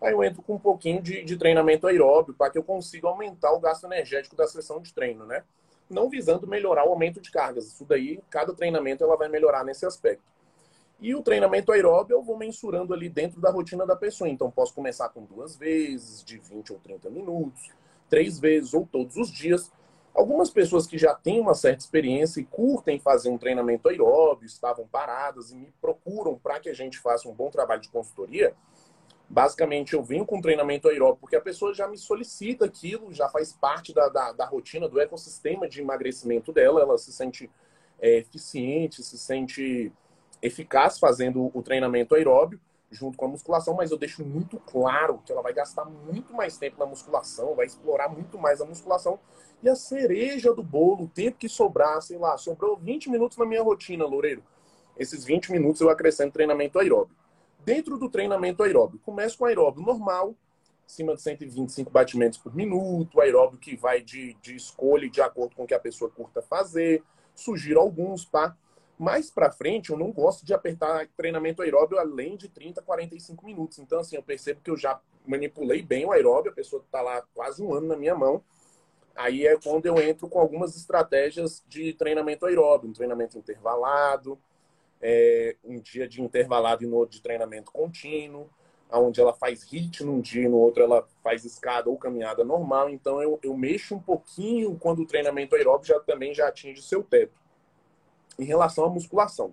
[0.00, 3.52] Aí eu entro com um pouquinho de, de treinamento aeróbio para que eu consiga aumentar
[3.52, 5.44] o gasto energético da sessão de treino, né?
[5.92, 7.66] não visando melhorar o aumento de cargas.
[7.66, 10.24] Isso daí, cada treinamento ela vai melhorar nesse aspecto.
[11.00, 14.28] E o treinamento aeróbio eu vou mensurando ali dentro da rotina da pessoa.
[14.28, 17.70] Então, posso começar com duas vezes, de 20 ou 30 minutos,
[18.08, 19.70] três vezes ou todos os dias.
[20.14, 24.86] Algumas pessoas que já têm uma certa experiência e curtem fazer um treinamento aeróbio, estavam
[24.86, 28.54] paradas e me procuram para que a gente faça um bom trabalho de consultoria,
[29.32, 33.50] Basicamente, eu venho com treinamento aeróbico porque a pessoa já me solicita aquilo, já faz
[33.50, 37.50] parte da, da, da rotina, do ecossistema de emagrecimento dela, ela se sente
[37.98, 39.90] é, eficiente, se sente
[40.42, 42.60] eficaz fazendo o treinamento aeróbio
[42.92, 46.58] junto com a musculação, mas eu deixo muito claro que ela vai gastar muito mais
[46.58, 49.18] tempo na musculação, vai explorar muito mais a musculação.
[49.62, 53.46] E a cereja do bolo, o tempo que sobrar, sei lá, sobrou 20 minutos na
[53.46, 54.42] minha rotina, Loureiro.
[54.98, 57.16] Esses 20 minutos eu acrescento treinamento aeróbio
[57.64, 59.00] dentro do treinamento aeróbio.
[59.04, 60.34] Começa com aeróbio normal,
[60.86, 65.64] acima de 125 batimentos por minuto, aeróbio que vai de, de escolha de acordo com
[65.64, 67.02] o que a pessoa curta fazer.
[67.34, 68.56] Sugiro alguns, tá?
[69.02, 73.80] Mais para frente, eu não gosto de apertar treinamento aeróbio além de 30, 45 minutos.
[73.80, 77.20] Então, assim, eu percebo que eu já manipulei bem o aeróbio, a pessoa está lá
[77.34, 78.44] quase um ano na minha mão.
[79.16, 84.38] Aí é quando eu entro com algumas estratégias de treinamento aeróbio, um treinamento intervalado,
[85.00, 88.48] é, um dia de intervalado e no outro de treinamento contínuo,
[88.88, 92.88] onde ela faz HIIT num dia e no outro ela faz escada ou caminhada normal.
[92.88, 96.84] Então eu, eu mexo um pouquinho quando o treinamento aeróbico já também já atinge o
[96.84, 97.41] seu teto.
[98.38, 99.52] Em relação à musculação,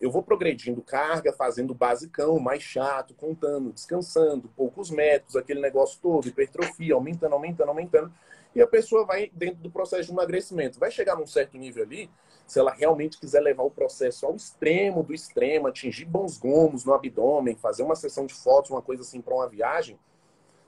[0.00, 6.28] eu vou progredindo carga, fazendo basicão, mais chato, contando, descansando, poucos metros, aquele negócio todo,
[6.28, 8.12] hipertrofia, aumentando, aumentando, aumentando.
[8.54, 10.78] E a pessoa vai dentro do processo de emagrecimento.
[10.78, 12.10] Vai chegar num certo nível ali,
[12.46, 16.92] se ela realmente quiser levar o processo ao extremo do extremo, atingir bons gomos no
[16.92, 19.98] abdômen, fazer uma sessão de fotos, uma coisa assim para uma viagem,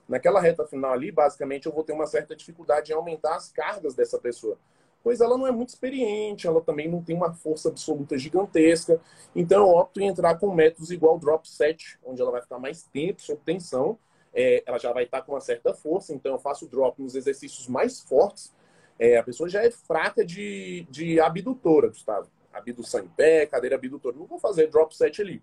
[0.07, 3.93] naquela reta final ali, basicamente eu vou ter uma certa dificuldade em aumentar as cargas
[3.93, 4.57] dessa pessoa.
[5.03, 8.99] Pois ela não é muito experiente, ela também não tem uma força absoluta gigantesca.
[9.35, 12.83] Então eu opto em entrar com métodos igual drop set, onde ela vai ficar mais
[12.83, 13.97] tempo sob tensão,
[14.33, 17.67] é, ela já vai estar com uma certa força, então eu faço drop nos exercícios
[17.67, 18.53] mais fortes,
[18.99, 22.29] é, a pessoa já é fraca de, de abdutora, Gustavo.
[22.51, 24.17] Abdução em pé, cadeira abdutora.
[24.17, 25.41] Não vou fazer drop set ali.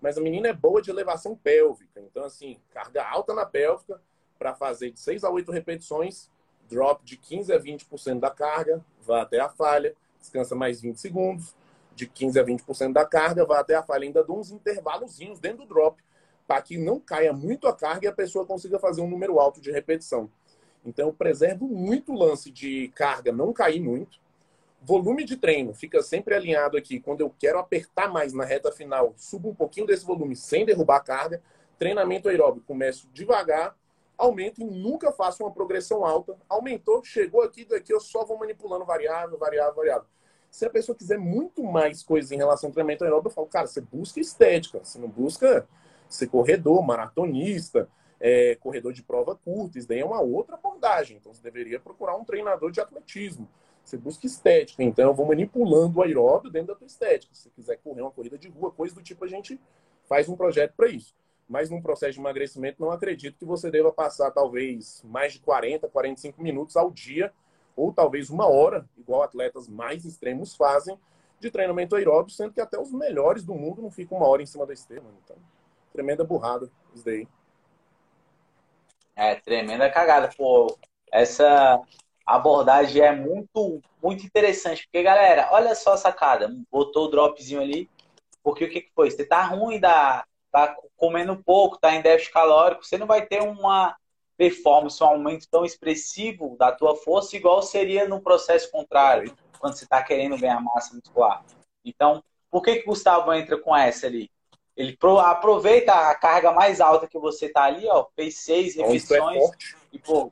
[0.00, 2.00] Mas a menina é boa de elevação pélvica.
[2.00, 4.00] Então, assim, carga alta na pélvica
[4.38, 6.30] para fazer de 6 a 8 repetições,
[6.72, 11.54] drop de 15 a 20% da carga, vá até a falha, descansa mais 20 segundos.
[11.94, 14.04] De 15 a 20% da carga, vá até a falha.
[14.04, 16.02] Ainda dou uns intervalozinhos dentro do drop
[16.48, 19.60] para que não caia muito a carga e a pessoa consiga fazer um número alto
[19.60, 20.30] de repetição.
[20.84, 24.18] Então, eu preservo muito o lance de carga não cair muito.
[24.80, 26.98] Volume de treino fica sempre alinhado aqui.
[26.98, 30.96] Quando eu quero apertar mais na reta final, subo um pouquinho desse volume sem derrubar
[30.96, 31.42] a carga.
[31.78, 33.76] Treinamento aeróbico, começo devagar,
[34.16, 36.36] aumento e nunca faço uma progressão alta.
[36.48, 40.06] Aumentou, chegou aqui, daqui eu só vou manipulando variável, variável, variável.
[40.50, 43.66] Se a pessoa quiser muito mais coisas em relação ao treinamento aeróbico, eu falo, cara,
[43.66, 45.66] você busca estética, você não busca
[46.08, 47.88] ser corredor, maratonista,
[48.20, 51.16] é, corredor de prova curta, isso daí é uma outra abordagem.
[51.16, 53.48] Então, você deveria procurar um treinador de atletismo.
[53.84, 57.34] Você busca estética, então eu vou manipulando o aeróbio dentro da tua estética.
[57.34, 59.58] Se você quiser correr uma corrida de rua, coisa do tipo, a gente
[60.04, 61.14] faz um projeto para isso.
[61.48, 65.88] Mas num processo de emagrecimento, não acredito que você deva passar talvez mais de 40,
[65.88, 67.32] 45 minutos ao dia,
[67.76, 70.98] ou talvez uma hora, igual atletas mais extremos fazem,
[71.40, 74.46] de treinamento aeróbico, sendo que até os melhores do mundo não ficam uma hora em
[74.46, 75.04] cima da esteira.
[75.24, 75.36] Então,
[75.92, 77.26] tremenda burrada isso daí.
[79.16, 80.30] É, tremenda cagada.
[80.36, 80.78] Pô,
[81.10, 81.80] essa
[82.24, 84.84] abordagem é muito, muito interessante.
[84.84, 86.54] Porque, galera, olha só a sacada.
[86.70, 87.90] Botou o dropzinho ali.
[88.42, 89.10] Porque o que, que foi?
[89.10, 92.84] Você tá ruim, da, tá comendo pouco, tá em déficit calórico.
[92.84, 93.96] Você não vai ter uma
[94.36, 99.84] performance, um aumento tão expressivo da tua força, igual seria no processo contrário, quando você
[99.84, 101.44] está querendo ganhar massa muscular.
[101.84, 104.30] Então, por que, que o Gustavo entra com essa ali?
[104.76, 109.42] Ele aproveita a carga mais alta que você tá ali, ó, fez seis é repetições.
[109.42, 109.50] É
[109.92, 110.30] e, pô,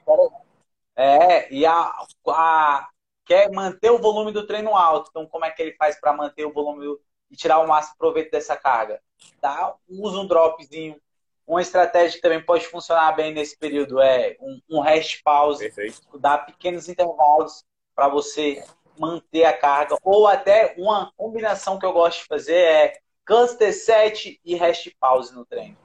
[0.97, 1.93] é, e a,
[2.29, 2.89] a,
[3.25, 5.09] quer manter o volume do treino alto.
[5.11, 7.01] Então, como é que ele faz para manter o volume do,
[7.31, 9.01] e tirar o máximo proveito dessa carga?
[9.41, 9.75] Tá?
[9.89, 11.01] Usa um dropzinho.
[11.47, 16.19] Uma estratégia que também pode funcionar bem nesse período é um, um rest pause, Perfeito.
[16.19, 17.65] dar pequenos intervalos
[17.95, 18.63] para você
[18.97, 24.41] manter a carga, ou até uma combinação que eu gosto de fazer é cluster set
[24.45, 25.77] e rest pause no treino.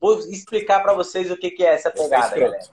[0.00, 2.64] Vou explicar para vocês o que, que é essa pegada, galera.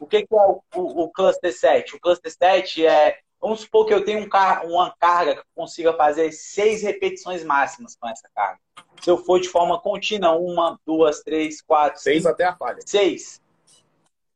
[0.00, 1.94] O que, que é o, o, o, cluster set?
[1.94, 5.92] O cluster set é, vamos supor que eu tenho um car uma carga que consiga
[5.94, 8.60] fazer seis repetições máximas com essa carga.
[9.00, 12.78] Se eu for de forma contínua, uma, duas, três, quatro, seis cinco, até a falha.
[12.84, 13.40] Seis.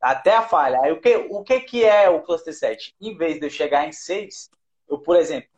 [0.01, 0.81] Até a falha.
[0.83, 2.95] Aí o que, o que, que é o cluster set?
[3.01, 4.51] Em vez de eu chegar em seis,
[4.89, 5.49] eu, por exemplo,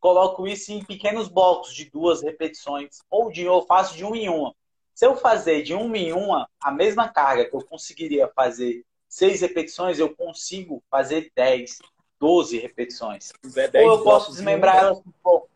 [0.00, 4.28] coloco isso em pequenos blocos de duas repetições, ou de eu faço de uma em
[4.28, 4.54] uma.
[4.94, 9.40] Se eu fazer de uma em uma a mesma carga que eu conseguiria fazer seis
[9.40, 11.78] repetições, eu consigo fazer 10,
[12.20, 13.32] 12 repetições.
[13.74, 15.48] ou eu posso desmembrar de um, elas um pouco.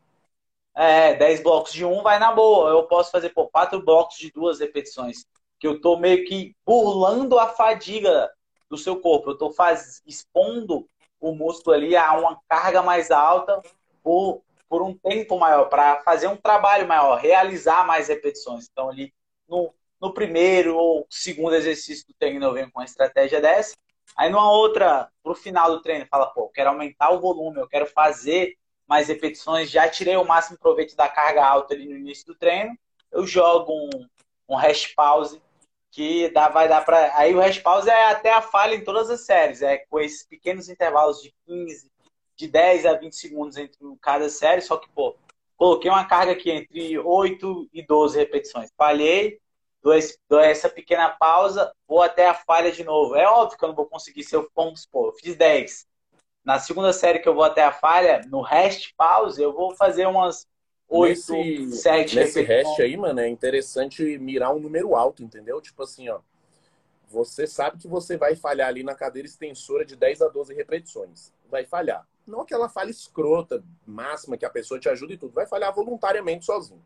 [0.74, 2.70] É, 10 blocos de um vai na boa.
[2.70, 5.26] Eu posso fazer por quatro blocos de duas repetições.
[5.58, 8.30] Que eu tô meio que burlando a fadiga
[8.68, 9.30] do seu corpo.
[9.30, 10.02] Eu tô faz...
[10.06, 10.88] expondo
[11.20, 13.62] o músculo ali a uma carga mais alta
[14.02, 18.68] por, por um tempo maior, para fazer um trabalho maior, realizar mais repetições.
[18.70, 19.14] Então, ali
[19.48, 23.74] no, no primeiro ou segundo exercício do treino, eu venho com uma estratégia dessa.
[24.16, 27.86] Aí, numa outra, pro final do treino, fala, pô, quero aumentar o volume, eu quero
[27.86, 32.34] fazer mais repetições, já tirei o máximo proveito da carga alta ali no início do
[32.34, 32.76] treino,
[33.10, 33.90] eu jogo um,
[34.48, 35.40] um rest pause
[35.90, 39.10] que dá, vai dar para aí o rest pause é até a falha em todas
[39.10, 41.90] as séries, é com esses pequenos intervalos de 15,
[42.34, 45.16] de 10 a 20 segundos entre cada série, só que, pô,
[45.56, 48.70] coloquei uma carga aqui entre 8 e 12 repetições.
[48.76, 49.38] Falhei,
[49.82, 49.92] dou,
[50.28, 53.16] dou essa pequena pausa, vou até a falha de novo.
[53.16, 55.86] É óbvio que eu não vou conseguir se eu, vamos supor, eu fiz 10.
[56.44, 60.06] Na segunda série que eu vou até a falha, no rest pause, eu vou fazer
[60.06, 60.46] umas
[60.88, 65.60] 8, nesse, 7 Nesse rest aí, mano, é interessante mirar um número alto, entendeu?
[65.60, 66.20] Tipo assim, ó.
[67.08, 71.32] Você sabe que você vai falhar ali na cadeira extensora de 10 a 12 repetições.
[71.50, 72.06] Vai falhar.
[72.26, 75.34] Não aquela falha escrota, máxima, que a pessoa te ajuda e tudo.
[75.34, 76.82] Vai falhar voluntariamente sozinho.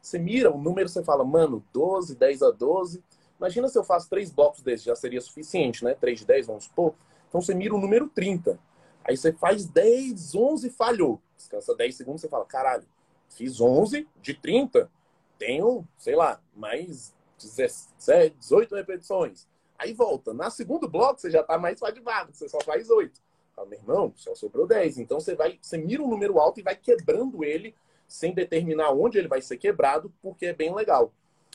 [0.00, 3.02] Você mira o número, você fala, mano, 12, 10 a 12.
[3.38, 5.94] Imagina se eu faço três blocos desses, já seria suficiente, né?
[5.94, 6.94] 3 de 10, vamos supor.
[7.28, 8.58] Então você mira o número 30.
[9.04, 11.20] Aí você faz 10, 11, falhou.
[11.36, 12.84] Descansa 10 segundos, você fala, caralho,
[13.28, 14.90] fiz 11 de 30.
[15.38, 19.46] Tenho, sei lá, mais 17, 18 repetições.
[19.78, 20.32] Aí volta.
[20.32, 23.20] Na segundo bloco, você já tá mais fadivado, você só faz 8.
[23.54, 24.98] Fala, meu irmão, só sobrou 10.
[24.98, 27.74] Então você vai, você mira um número alto e vai quebrando ele
[28.06, 31.12] sem determinar onde ele vai ser quebrado, porque é bem legal.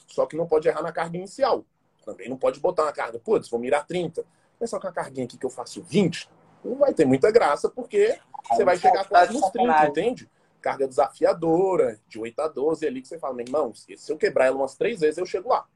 [0.07, 1.65] Só que não pode errar na carga inicial.
[2.05, 4.25] Também não pode botar uma carga, putz, vou mirar 30.
[4.59, 6.29] Mas só com a carguinha aqui que eu faço 20,
[6.63, 10.29] não vai ter muita graça, porque você vai chegar quase nos 30, entende?
[10.61, 14.45] Carga desafiadora, de 8 a 12, ali que você fala, meu irmão, se eu quebrar
[14.45, 15.67] ela umas três vezes, eu chego lá.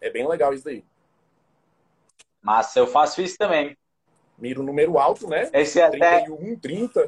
[0.00, 0.84] É bem legal isso daí.
[2.40, 3.76] Mas eu faço isso também
[4.38, 5.50] mira o um número alto, né?
[5.52, 7.06] Esse é 31, 30, é.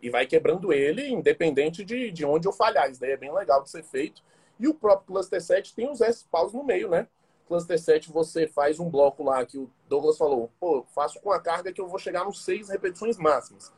[0.00, 2.90] e vai quebrando ele, independente de, de onde eu falhar.
[2.90, 4.22] Isso daí é bem legal de ser feito.
[4.58, 7.06] E o próprio Cluster 7 tem os S-Paus no meio, né?
[7.46, 11.40] Cluster 7 você faz um bloco lá que o Douglas falou, pô, faço com a
[11.40, 13.72] carga que eu vou chegar nos seis repetições máximas.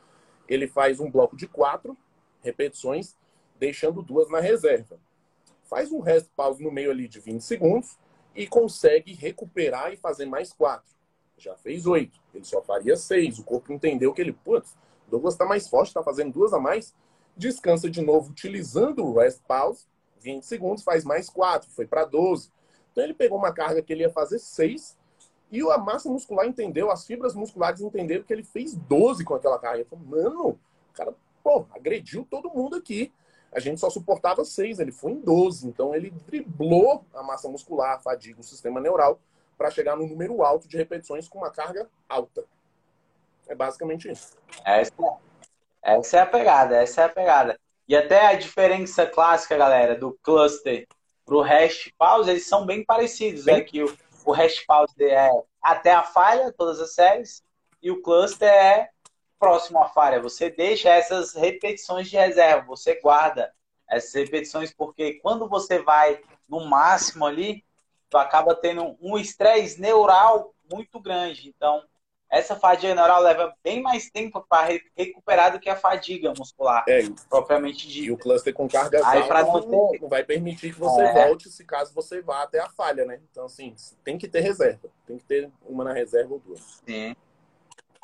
[0.49, 1.97] Ele faz um bloco de quatro
[2.41, 3.15] repetições,
[3.59, 4.99] deixando duas na reserva.
[5.65, 7.97] Faz um rest pause no meio ali de 20 segundos
[8.35, 10.91] e consegue recuperar e fazer mais quatro
[11.41, 12.20] já fez oito.
[12.35, 13.39] Ele só faria seis.
[13.39, 14.77] O corpo entendeu que ele, putz,
[15.09, 16.95] Douglas está mais forte, está fazendo duas a mais.
[17.37, 19.87] descansa de novo utilizando o rest pause,
[20.21, 22.51] 20 segundos, faz mais 4, foi para 12.
[22.93, 24.99] Então ele pegou uma carga que ele ia fazer 6
[25.51, 29.59] e a massa muscular entendeu, as fibras musculares entenderam que ele fez 12 com aquela
[29.59, 29.85] carga.
[29.85, 30.59] Falei, mano, o
[30.93, 31.13] cara,
[31.43, 33.13] pô, agrediu todo mundo aqui.
[33.53, 35.67] A gente só suportava 6, ele foi em 12.
[35.67, 39.19] Então ele driblou a massa muscular, a fadiga, o sistema neural,
[39.61, 42.47] para chegar no número alto de repetições com uma carga alta.
[43.47, 44.35] É basicamente isso.
[44.65, 44.95] Essa,
[45.83, 47.61] essa é a pegada, essa é a pegada.
[47.87, 50.89] E até a diferença clássica, galera, do cluster
[51.27, 53.47] pro rest pause, eles são bem parecidos.
[53.47, 53.95] É que o,
[54.25, 55.31] o hash pause é
[55.63, 57.45] até a falha, todas as séries,
[57.83, 58.89] e o cluster é
[59.39, 60.23] próximo à falha.
[60.23, 63.53] Você deixa essas repetições de reserva, você guarda
[63.87, 67.63] essas repetições, porque quando você vai no máximo ali,
[68.11, 71.49] tu acaba tendo um estresse neural muito grande.
[71.49, 71.83] Então,
[72.31, 77.03] essa fadiga neural leva bem mais tempo para recuperar do que a fadiga muscular, é,
[77.29, 78.07] propriamente dita.
[78.07, 81.13] E o cluster com carga Aí, alta não, não, não, vai permitir que você é.
[81.13, 83.21] volte se caso você vá até a falha, né?
[83.31, 84.89] Então, assim, tem que ter reserva.
[85.07, 86.83] Tem que ter uma na reserva ou duas.
[86.87, 87.17] Sim.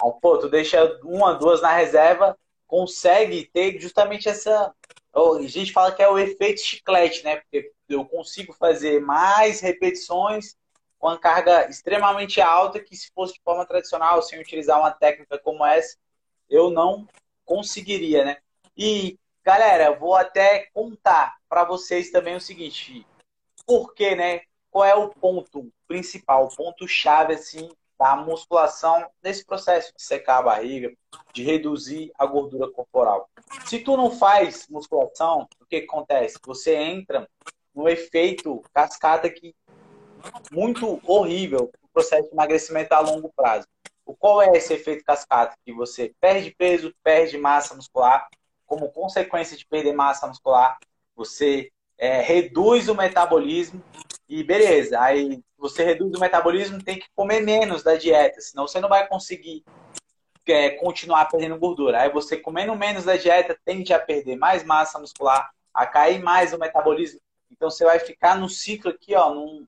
[0.02, 2.36] Aí, pô, tu deixa uma, duas na reserva,
[2.66, 4.74] consegue ter justamente essa...
[5.14, 7.36] A gente fala que é o efeito chiclete, né?
[7.36, 10.56] Porque eu consigo fazer mais repetições
[10.98, 15.38] com uma carga extremamente alta que se fosse de forma tradicional, sem utilizar uma técnica
[15.38, 15.96] como essa,
[16.48, 17.06] eu não
[17.44, 18.38] conseguiria, né?
[18.76, 23.06] E, galera, vou até contar para vocês também o seguinte,
[23.66, 24.40] por que, né?
[24.70, 30.38] Qual é o ponto principal, o ponto chave, assim, da musculação nesse processo de secar
[30.38, 30.92] a barriga,
[31.32, 33.28] de reduzir a gordura corporal.
[33.64, 36.38] Se tu não faz musculação, o que acontece?
[36.44, 37.28] Você entra
[37.76, 39.54] no efeito cascata que
[40.50, 43.66] muito horrível o processo de emagrecimento a longo prazo.
[44.04, 45.56] O qual é esse efeito cascata?
[45.64, 48.26] Que você perde peso, perde massa muscular,
[48.64, 50.78] como consequência de perder massa muscular,
[51.14, 53.82] você é, reduz o metabolismo
[54.28, 55.00] e beleza.
[55.00, 59.06] Aí você reduz o metabolismo, tem que comer menos da dieta, senão você não vai
[59.06, 59.64] conseguir
[60.46, 62.02] é, continuar perdendo gordura.
[62.02, 66.52] Aí você comendo menos da dieta tende a perder mais massa muscular, a cair mais
[66.52, 67.20] o metabolismo.
[67.50, 69.66] Então você vai ficar no ciclo aqui, ó, num,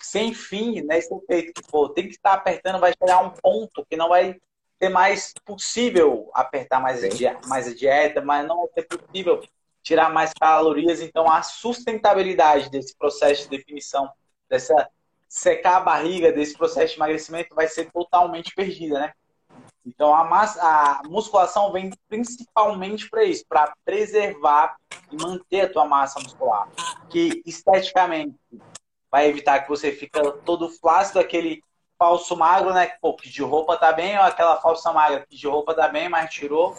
[0.00, 0.98] sem fim, né?
[0.98, 4.40] Esse efeito que pô, tem que estar apertando, vai chegar um ponto que não vai
[4.82, 9.42] ser mais possível apertar mais a, dieta, mais a dieta, mas não vai ser possível
[9.82, 11.00] tirar mais calorias.
[11.00, 14.10] Então, a sustentabilidade desse processo de definição,
[14.48, 14.88] dessa
[15.28, 19.12] secar a barriga, desse processo de emagrecimento, vai ser totalmente perdida, né?
[19.90, 24.76] Então, a, massa, a musculação vem principalmente para isso, para preservar
[25.10, 26.68] e manter a tua massa muscular,
[27.08, 28.36] que esteticamente
[29.10, 31.60] vai evitar que você fica todo flácido, aquele
[31.98, 32.92] falso magro, né?
[33.00, 36.08] Pô, que de roupa tá bem, ou aquela falsa magra que de roupa tá bem,
[36.08, 36.74] mas tirou,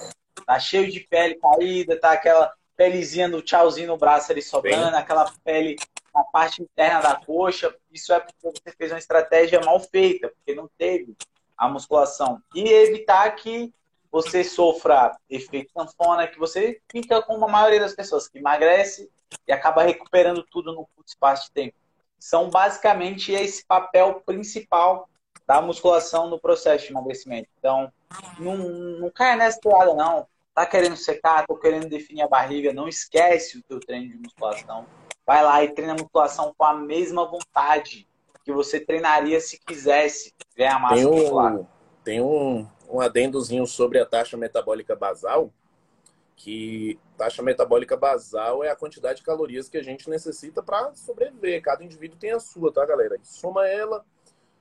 [0.45, 4.99] tá cheio de pele caída, tá aquela pelezinha do tchauzinho no braço ali sobrando, bem.
[4.99, 5.75] aquela pele
[6.15, 7.75] na parte interna da coxa.
[7.91, 11.13] Isso é porque você fez uma estratégia mal feita, porque não teve
[11.61, 12.41] a musculação.
[12.55, 13.71] E evitar que
[14.11, 19.07] você sofra efeito sanfona, que você fica com a maioria das pessoas que emagrece
[19.47, 21.75] e acaba recuperando tudo no curto espaço de tempo
[22.19, 25.07] são basicamente esse papel principal
[25.47, 27.49] da musculação no processo de emagrecimento.
[27.57, 27.91] Então,
[28.39, 30.27] não, não caia nessa toada, não.
[30.53, 34.85] Tá querendo secar, tô querendo definir a barriga, não esquece o teu treino de musculação.
[35.25, 38.07] Vai lá e treina musculação com a mesma vontade
[38.43, 41.59] que você treinaria se quisesse ganhar massa tem um, muscular.
[42.03, 45.51] Tem um, um adendozinho sobre a taxa metabólica basal,
[46.35, 51.61] que taxa metabólica basal é a quantidade de calorias que a gente necessita para sobreviver.
[51.61, 53.17] Cada indivíduo tem a sua, tá, galera?
[53.21, 54.03] Soma ela,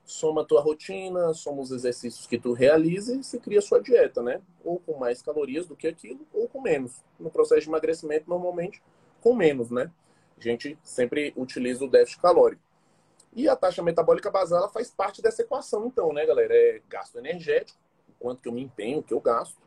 [0.05, 3.81] soma a tua rotina, soma os exercícios que tu realiza e você cria a sua
[3.81, 4.41] dieta, né?
[4.63, 7.03] Ou com mais calorias do que aquilo, ou com menos.
[7.19, 8.81] No processo de emagrecimento, normalmente,
[9.19, 9.91] com menos, né?
[10.37, 12.61] A gente sempre utiliza o déficit calórico.
[13.33, 16.53] E a taxa metabólica basal ela faz parte dessa equação, então, né, galera?
[16.53, 17.79] É gasto energético,
[18.09, 19.57] o quanto que eu me empenho, o que eu gasto,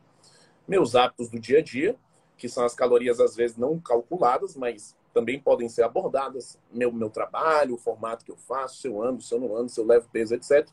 [0.67, 1.95] meus hábitos do dia a dia,
[2.37, 6.59] que são as calorias às vezes não calculadas, mas também podem ser abordadas.
[6.71, 9.69] Meu, meu trabalho, o formato que eu faço, se eu ando, se eu não ando,
[9.69, 10.67] se eu levo peso, etc.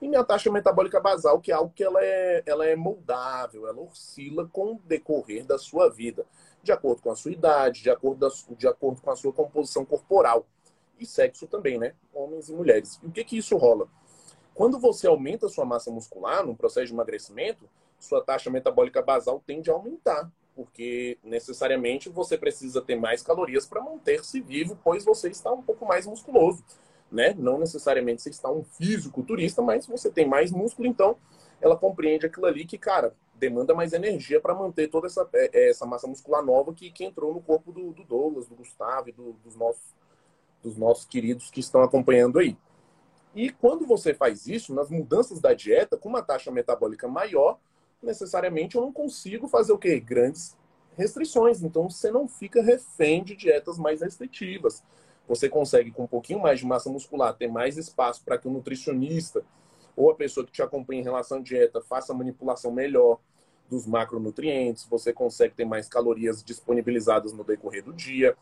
[0.00, 3.80] E minha taxa metabólica basal, que é algo que ela é, ela é moldável, ela
[3.82, 6.26] oscila com o decorrer da sua vida,
[6.62, 9.84] de acordo com a sua idade, de acordo, da, de acordo com a sua composição
[9.84, 10.46] corporal.
[10.98, 11.94] E sexo também, né?
[12.12, 13.00] Homens e mulheres.
[13.02, 13.88] E o que que isso rola?
[14.54, 17.68] Quando você aumenta a sua massa muscular no processo de emagrecimento,
[17.98, 23.82] sua taxa metabólica basal tende a aumentar porque necessariamente você precisa ter mais calorias para
[23.82, 26.64] manter-se vivo, pois você está um pouco mais musculoso,
[27.10, 27.34] né?
[27.36, 31.16] Não necessariamente você está um fisiculturista, mas você tem mais músculo, então
[31.60, 35.70] ela compreende aquilo ali que, cara, demanda mais energia para manter toda essa, é, é,
[35.70, 39.12] essa massa muscular nova que, que entrou no corpo do, do Douglas, do Gustavo e
[39.12, 39.82] do, dos, nossos,
[40.64, 42.56] dos nossos queridos que estão acompanhando aí.
[43.34, 47.58] E quando você faz isso, nas mudanças da dieta, com uma taxa metabólica maior,
[48.02, 50.00] necessariamente eu não consigo fazer o quê?
[50.00, 50.56] Grandes
[50.96, 51.62] restrições.
[51.62, 54.82] Então você não fica refém de dietas mais restritivas.
[55.28, 58.50] Você consegue, com um pouquinho mais de massa muscular, ter mais espaço para que o
[58.50, 59.44] nutricionista
[59.96, 63.18] ou a pessoa que te acompanha em relação à dieta faça a manipulação melhor
[63.68, 68.36] dos macronutrientes, você consegue ter mais calorias disponibilizadas no decorrer do dia,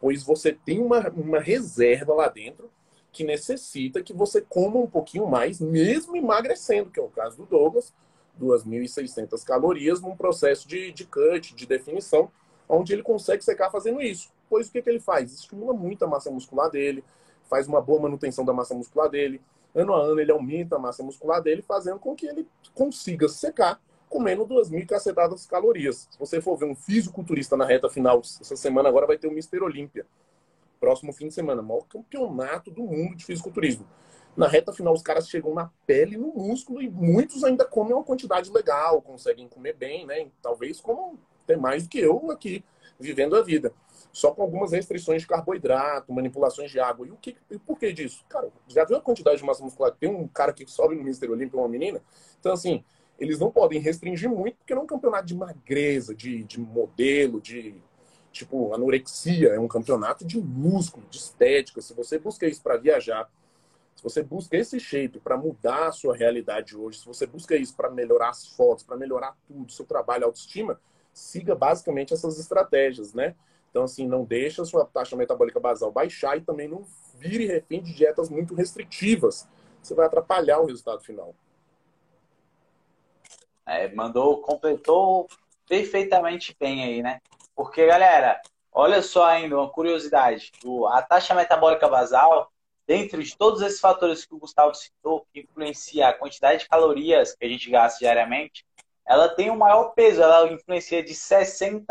[0.00, 2.70] pois você tem uma, uma reserva lá dentro
[3.12, 7.46] que necessita que você coma um pouquinho mais, mesmo emagrecendo, que é o caso do
[7.46, 7.92] Douglas,
[8.40, 12.30] 2.600 calorias num processo de, de cut, de definição,
[12.68, 14.30] onde ele consegue secar fazendo isso.
[14.48, 15.32] Pois o que, que ele faz?
[15.32, 17.02] Estimula muito a massa muscular dele,
[17.48, 19.40] faz uma boa manutenção da massa muscular dele.
[19.74, 23.80] Ano a ano ele aumenta a massa muscular dele, fazendo com que ele consiga secar
[24.08, 26.08] comendo 2.000 cacetadas calorias.
[26.10, 29.32] Se você for ver um fisiculturista na reta final, essa semana agora vai ter o
[29.32, 29.60] Mr.
[29.60, 30.06] Olímpia.
[30.80, 33.86] Próximo fim de semana, maior campeonato do mundo de fisiculturismo.
[34.36, 38.04] Na reta final, os caras chegam na pele no músculo e muitos ainda comem uma
[38.04, 40.28] quantidade legal, conseguem comer bem, né?
[40.40, 42.62] Talvez como até mais do que eu aqui,
[43.00, 43.72] vivendo a vida.
[44.12, 47.06] Só com algumas restrições de carboidrato, manipulações de água.
[47.06, 48.24] E o que e por que disso?
[48.28, 49.92] Cara, já viu a quantidade de massa muscular?
[49.98, 52.00] Tem um cara que sobe no Mister Olímpico, uma menina.
[52.38, 52.84] Então, assim,
[53.18, 57.40] eles não podem restringir muito, porque não é um campeonato de magreza, de, de modelo,
[57.40, 57.74] de
[58.30, 59.48] tipo anorexia.
[59.48, 61.80] É um campeonato de músculo, de estética.
[61.80, 63.28] Se você busca isso para viajar,
[63.96, 67.74] se você busca esse shape para mudar a sua realidade hoje, se você busca isso
[67.74, 70.80] para melhorar as fotos, para melhorar tudo, seu trabalho, autoestima,
[71.12, 73.34] siga basicamente essas estratégias, né?
[73.70, 76.86] Então, assim, não deixa a sua taxa metabólica basal baixar e também não
[77.18, 79.48] vire refém de dietas muito restritivas.
[79.82, 81.34] Você vai atrapalhar o resultado final.
[83.68, 85.28] É, mandou, completou
[85.68, 87.20] perfeitamente bem aí, né?
[87.54, 88.40] Porque, galera,
[88.72, 90.50] olha só ainda uma curiosidade.
[90.90, 92.50] A taxa metabólica basal,
[92.86, 97.34] dentro de todos esses fatores que o Gustavo citou, que influencia a quantidade de calorias
[97.36, 98.64] que a gente gasta diariamente,
[99.06, 101.84] ela tem o maior peso, ela influencia de 60%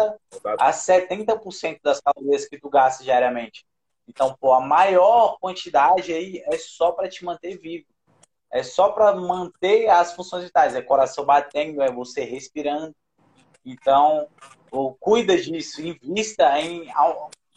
[0.60, 3.66] a 70% das calorias que tu gasta diariamente.
[4.08, 7.86] Então, pô, a maior quantidade aí é só para te manter vivo.
[8.52, 10.76] É só para manter as funções vitais.
[10.76, 12.96] É coração batendo, é você respirando.
[13.66, 14.28] Então,
[14.70, 16.88] pô, cuida disso, invista em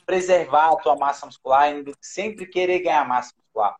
[0.04, 3.76] preservar a tua massa muscular, em sempre querer ganhar massa muscular.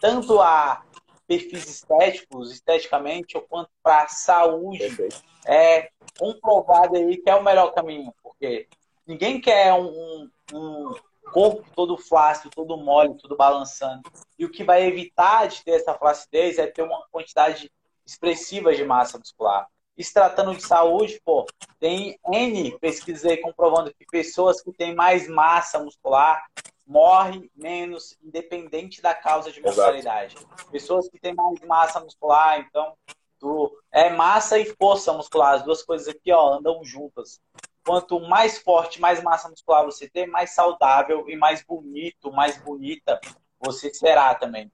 [0.00, 0.84] Tanto a
[1.26, 5.22] perfis estéticos, esteticamente, ou quanto para saúde, Perfeito.
[5.46, 5.88] é
[6.18, 8.68] comprovado aí que é o melhor caminho, porque
[9.06, 10.94] ninguém quer um, um
[11.32, 14.02] corpo todo flácido, todo mole, todo balançando.
[14.38, 17.70] E o que vai evitar de ter essa flacidez é ter uma quantidade
[18.06, 19.66] expressiva de massa muscular.
[19.96, 21.46] E se tratando de saúde, pô,
[21.78, 26.44] tem N pesquisas aí comprovando que pessoas que têm mais massa muscular
[26.86, 30.36] morre menos, independente da causa de mortalidade.
[30.36, 30.70] Exato.
[30.70, 32.94] Pessoas que têm mais massa muscular, então,
[33.38, 37.40] tu, é massa e força muscular, as duas coisas aqui, ó, andam juntas.
[37.84, 43.20] Quanto mais forte, mais massa muscular você tem, mais saudável e mais bonito, mais bonita
[43.60, 44.70] você será também.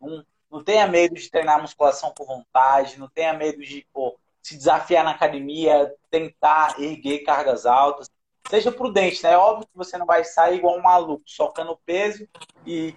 [0.00, 4.56] Não, não tenha medo de treinar musculação por vontade, não tenha medo de pô, se
[4.56, 8.08] desafiar na academia, tentar erguer cargas altas
[8.48, 9.32] seja prudente, né?
[9.32, 12.26] É óbvio que você não vai sair igual um maluco, socando peso
[12.66, 12.94] e,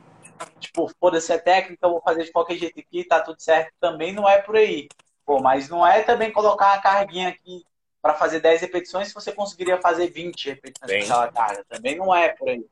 [0.59, 3.73] tipo, foda-se a técnica, eu vou fazer de qualquer jeito aqui, tá tudo certo.
[3.79, 4.87] Também não é por aí.
[5.25, 7.63] Pô, mas não é também colocar uma carguinha aqui
[8.01, 11.65] para fazer 10 repetições se você conseguiria fazer 20 repetições com aquela carga.
[11.69, 12.65] Também não é por aí.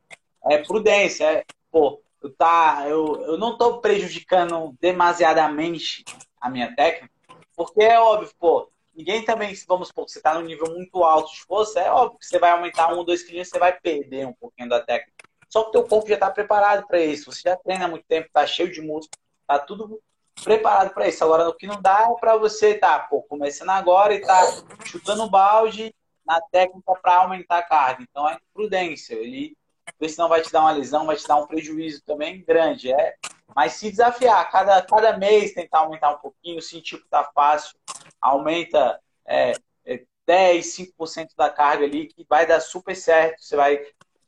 [0.49, 6.03] É prudência, é, pô, eu, tá, eu, eu não tô prejudicando demasiadamente
[6.39, 7.13] a minha técnica,
[7.55, 11.41] porque é óbvio, pô, Ninguém também, vamos supor, você está num nível muito alto de
[11.43, 14.67] força, é óbvio que você vai aumentar um, dois quilos, você vai perder um pouquinho
[14.67, 15.13] da técnica.
[15.47, 17.31] Só que o teu corpo já está preparado para isso.
[17.31, 20.01] Você já treina há muito tempo, está cheio de músculo, está tudo
[20.43, 21.23] preparado para isso.
[21.23, 24.41] Agora, o que não dá é para você tá, pô, começando agora e tá
[24.85, 25.93] chutando balde
[26.25, 28.03] na técnica para aumentar a carga.
[28.09, 29.15] Então é prudência.
[29.15, 32.91] Ele, porque senão vai te dar uma lesão, vai te dar um prejuízo também grande.
[32.91, 33.15] É,
[33.55, 37.77] mas se desafiar, cada, cada mês tentar aumentar um pouquinho, sentir que tá fácil,
[38.21, 39.53] aumenta é,
[39.85, 40.65] é 10,
[40.99, 43.41] 5% da carga ali, que vai dar super certo.
[43.41, 43.79] Você vai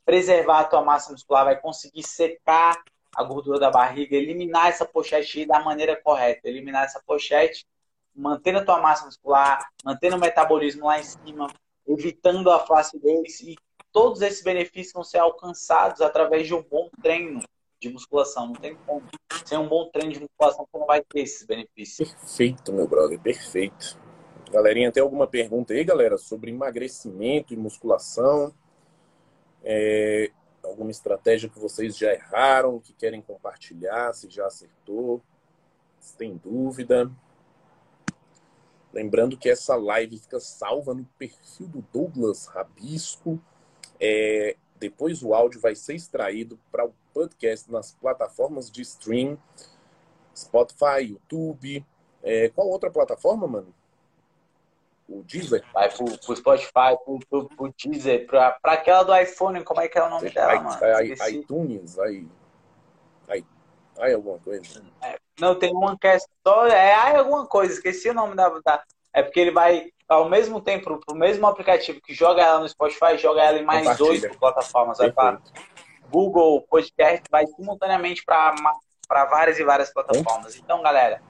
[0.04, 2.82] preservar a tua massa muscular, vai conseguir secar
[3.16, 7.66] a gordura da barriga, eliminar essa pochete da maneira correta, eliminar essa pochete,
[8.16, 11.52] mantendo a tua massa muscular, mantendo o metabolismo lá em cima,
[11.88, 13.56] evitando a flacidez e
[13.92, 17.44] todos esses benefícios vão ser alcançados através de um bom treino
[17.80, 18.48] de musculação.
[18.48, 19.04] Não tem como.
[19.46, 22.14] Sem um bom treino de musculação, você não vai ter esses benefícios.
[22.14, 24.00] Perfeito, meu brother, perfeito.
[24.52, 28.54] Galerinha, tem alguma pergunta aí, galera, sobre emagrecimento e musculação?
[29.64, 30.32] É,
[30.72, 35.22] alguma estratégia que vocês já erraram, que querem compartilhar, se já acertou,
[36.00, 37.12] se tem dúvida?
[38.94, 43.40] Lembrando que essa live fica salva no perfil do Douglas Rabisco.
[44.00, 49.38] É, depois o áudio vai ser extraído para o podcast nas plataformas de stream,
[50.36, 51.86] Spotify, YouTube.
[52.24, 53.74] É, qual outra plataforma, mano?
[55.12, 55.64] O Deezer?
[55.74, 59.90] Vai pro, pro Spotify, pro, pro, pro Deezer, pra, pra aquela do iPhone, como é
[59.90, 60.80] que é o nome dela, I, mano?
[61.02, 62.28] I, iTunes, aí.
[63.28, 63.46] Aí,
[64.00, 64.82] aí alguma coisa.
[65.02, 66.66] É, não, tem uma que é só.
[66.68, 68.82] É aí alguma coisa, esqueci o nome da, da.
[69.14, 73.18] É porque ele vai ao mesmo tempo pro mesmo aplicativo que joga ela no Spotify,
[73.18, 74.98] joga ela em mais oito plataformas.
[74.98, 75.42] Vai para
[76.10, 80.56] Google Podcast, vai simultaneamente para várias e várias plataformas.
[80.56, 81.22] Então, galera,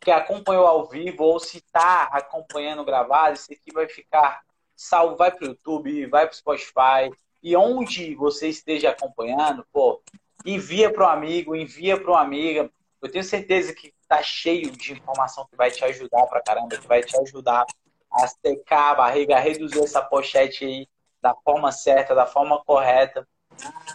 [0.00, 4.42] que, acompanhou ao vivo ou se está acompanhando gravado, isso aqui vai ficar
[4.76, 7.10] salvo, vai para o YouTube, vai para o Spotify.
[7.42, 10.02] E onde você esteja acompanhando, pô,
[10.44, 12.70] envia para um amigo, envia para uma amiga.
[13.00, 16.86] Eu tenho certeza que tá cheio de informação que vai te ajudar pra caramba, que
[16.86, 17.64] vai te ajudar
[18.10, 20.88] a secar a barriga, a reduzir essa pochete aí
[21.20, 23.26] da forma certa, da forma correta.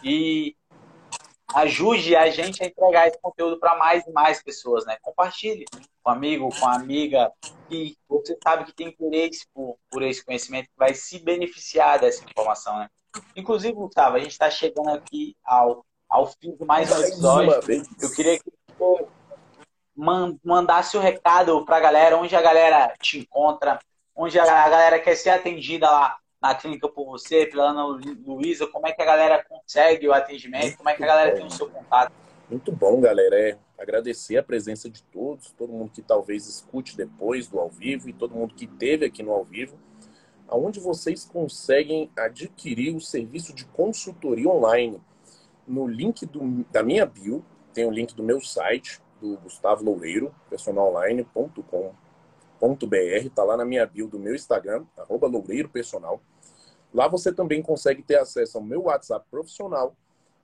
[0.03, 0.55] E
[1.55, 4.97] ajude a gente a entregar esse conteúdo para mais e mais pessoas, né?
[5.01, 7.31] Compartilhe com um amigo, com amiga
[7.69, 12.23] que você sabe que tem interesse por, por esse conhecimento, que vai se beneficiar dessa
[12.23, 12.89] informação, né?
[13.35, 17.51] Inclusive, Gustavo, a gente está chegando aqui ao, ao fim de mais um episódio.
[18.01, 19.05] Eu queria que você
[20.43, 23.79] mandasse o recado para a galera, onde a galera te encontra,
[24.15, 28.87] onde a galera quer ser atendida lá na clínica por você, pela Ana Luísa, como
[28.87, 31.69] é que a galera consegue o atendimento, como é que a galera tem o seu
[31.69, 32.13] contato.
[32.49, 33.39] Muito bom, galera.
[33.39, 38.09] É agradecer a presença de todos, todo mundo que talvez escute depois do ao vivo
[38.09, 39.77] e todo mundo que teve aqui no ao vivo,
[40.47, 45.01] aonde vocês conseguem adquirir o serviço de consultoria online.
[45.67, 47.43] No link do, da minha bio,
[47.73, 54.07] tem o link do meu site, do Gustavo Loureiro, personalline.com.br, tá lá na minha bio
[54.07, 56.21] do meu Instagram, arroba Loureiro Personal.
[56.93, 59.95] Lá você também consegue ter acesso ao meu WhatsApp profissional,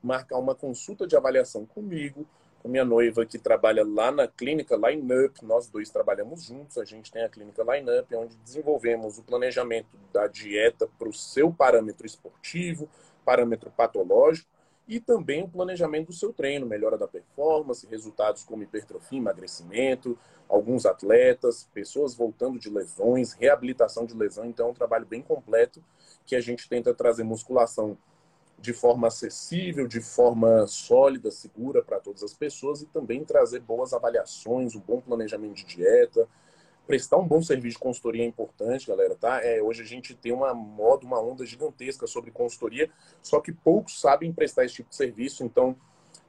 [0.01, 2.25] marcar uma consulta de avaliação comigo,
[2.61, 5.41] com minha noiva que trabalha lá na clínica Lineup.
[5.43, 6.77] Nós dois trabalhamos juntos.
[6.77, 11.53] A gente tem a clínica Lineup, onde desenvolvemos o planejamento da dieta para o seu
[11.53, 12.89] parâmetro esportivo,
[13.23, 14.49] parâmetro patológico
[14.89, 20.17] e também o planejamento do seu treino, melhora da performance, resultados como hipertrofia, emagrecimento,
[20.49, 24.45] alguns atletas, pessoas voltando de lesões, reabilitação de lesão.
[24.45, 25.79] Então, é um trabalho bem completo
[26.25, 27.95] que a gente tenta trazer musculação
[28.57, 33.93] de forma acessível, de forma sólida, segura para todas as pessoas e também trazer boas
[33.93, 36.27] avaliações, um bom planejamento de dieta,
[36.89, 39.45] prestar um bom serviço de consultoria é importante, galera, tá?
[39.45, 42.89] É, hoje a gente tem uma moda, uma onda gigantesca sobre consultoria,
[43.21, 45.75] só que poucos sabem prestar esse tipo de serviço, então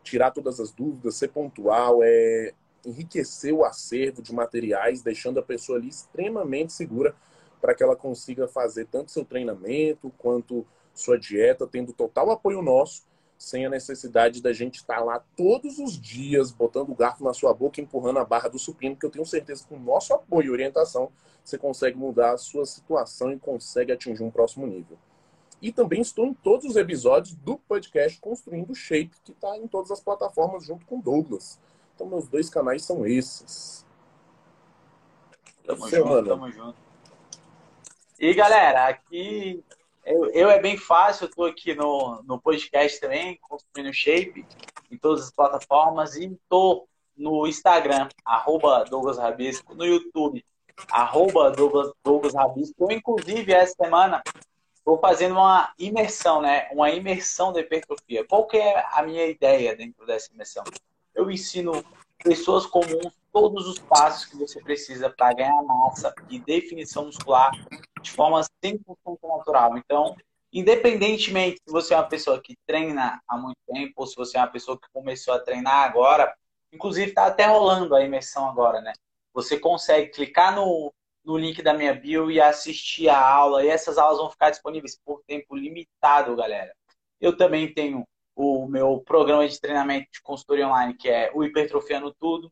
[0.03, 2.53] tirar todas as dúvidas, ser pontual, é
[2.85, 7.15] enriquecer o acervo de materiais, deixando a pessoa ali extremamente segura
[7.59, 13.09] para que ela consiga fazer tanto seu treinamento quanto sua dieta, tendo total apoio nosso
[13.41, 17.55] sem a necessidade da gente estar lá todos os dias botando o garfo na sua
[17.55, 20.49] boca, empurrando a barra do supino, porque eu tenho certeza que com o nosso apoio
[20.49, 21.11] e orientação
[21.43, 24.99] você consegue mudar a sua situação e consegue atingir um próximo nível.
[25.61, 29.91] E também estou em todos os episódios do podcast Construindo Shape, que está em todas
[29.91, 31.59] as plataformas junto com o Douglas.
[31.95, 33.87] Então meus dois canais são esses.
[35.65, 36.77] Tamo junto, tamo junto.
[38.19, 39.65] E galera, aqui
[40.05, 44.47] eu, eu, é bem fácil, eu tô aqui no, no podcast também, construindo shape,
[44.91, 46.87] em todas as plataformas, e tô
[47.17, 50.45] no Instagram, arroba Douglas Rabisco, no YouTube,
[50.91, 52.85] arroba Douglas, Douglas Rabisco.
[52.85, 54.23] Eu, inclusive, essa semana,
[54.75, 56.69] estou fazendo uma imersão, né?
[56.73, 58.25] Uma imersão da hipertrofia.
[58.27, 60.65] Qual que é a minha ideia dentro dessa imersão?
[61.15, 61.85] Eu ensino
[62.25, 67.51] pessoas comuns todos os passos que você precisa para ganhar massa e definição muscular
[68.01, 68.81] de forma 100%
[69.23, 69.77] natural.
[69.77, 70.17] Então,
[70.53, 74.41] independentemente se você é uma pessoa que treina há muito tempo ou se você é
[74.41, 76.35] uma pessoa que começou a treinar agora,
[76.73, 78.93] inclusive está até rolando a imersão agora, né?
[79.33, 80.93] Você consegue clicar no,
[81.25, 84.99] no link da minha bio e assistir a aula, e essas aulas vão ficar disponíveis
[85.05, 86.75] por tempo limitado, galera.
[87.21, 88.05] Eu também tenho
[88.35, 92.51] o meu programa de treinamento de consultoria online, que é o Hipertrofiando Tudo,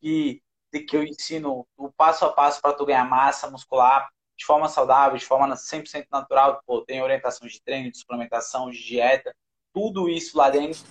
[0.00, 0.42] que,
[0.86, 5.18] que eu ensino o passo a passo para tu ganhar massa muscular de forma saudável,
[5.18, 6.62] de forma 100% natural.
[6.64, 9.34] Pô, tem orientação de treino, de suplementação, de dieta,
[9.72, 10.82] tudo isso lá dentro.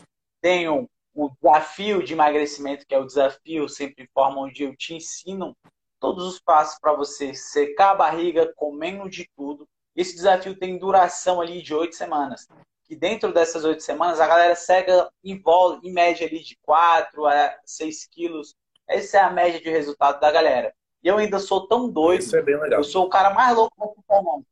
[0.41, 4.93] Tenho o desafio de emagrecimento, que é o desafio sempre em forma onde eu te
[4.93, 5.55] ensino
[5.99, 9.68] todos os passos para você secar a barriga comendo de tudo.
[9.95, 12.47] Esse desafio tem duração ali de oito semanas.
[12.84, 15.41] Que dentro dessas oito semanas a galera seca em,
[15.84, 18.55] em média ali de 4 a 6 quilos.
[18.88, 20.73] Essa é a média de resultado da galera.
[21.03, 22.21] E eu ainda sou tão doido.
[22.21, 22.79] Isso é bem legal.
[22.79, 24.45] Eu sou o cara mais louco do mundo.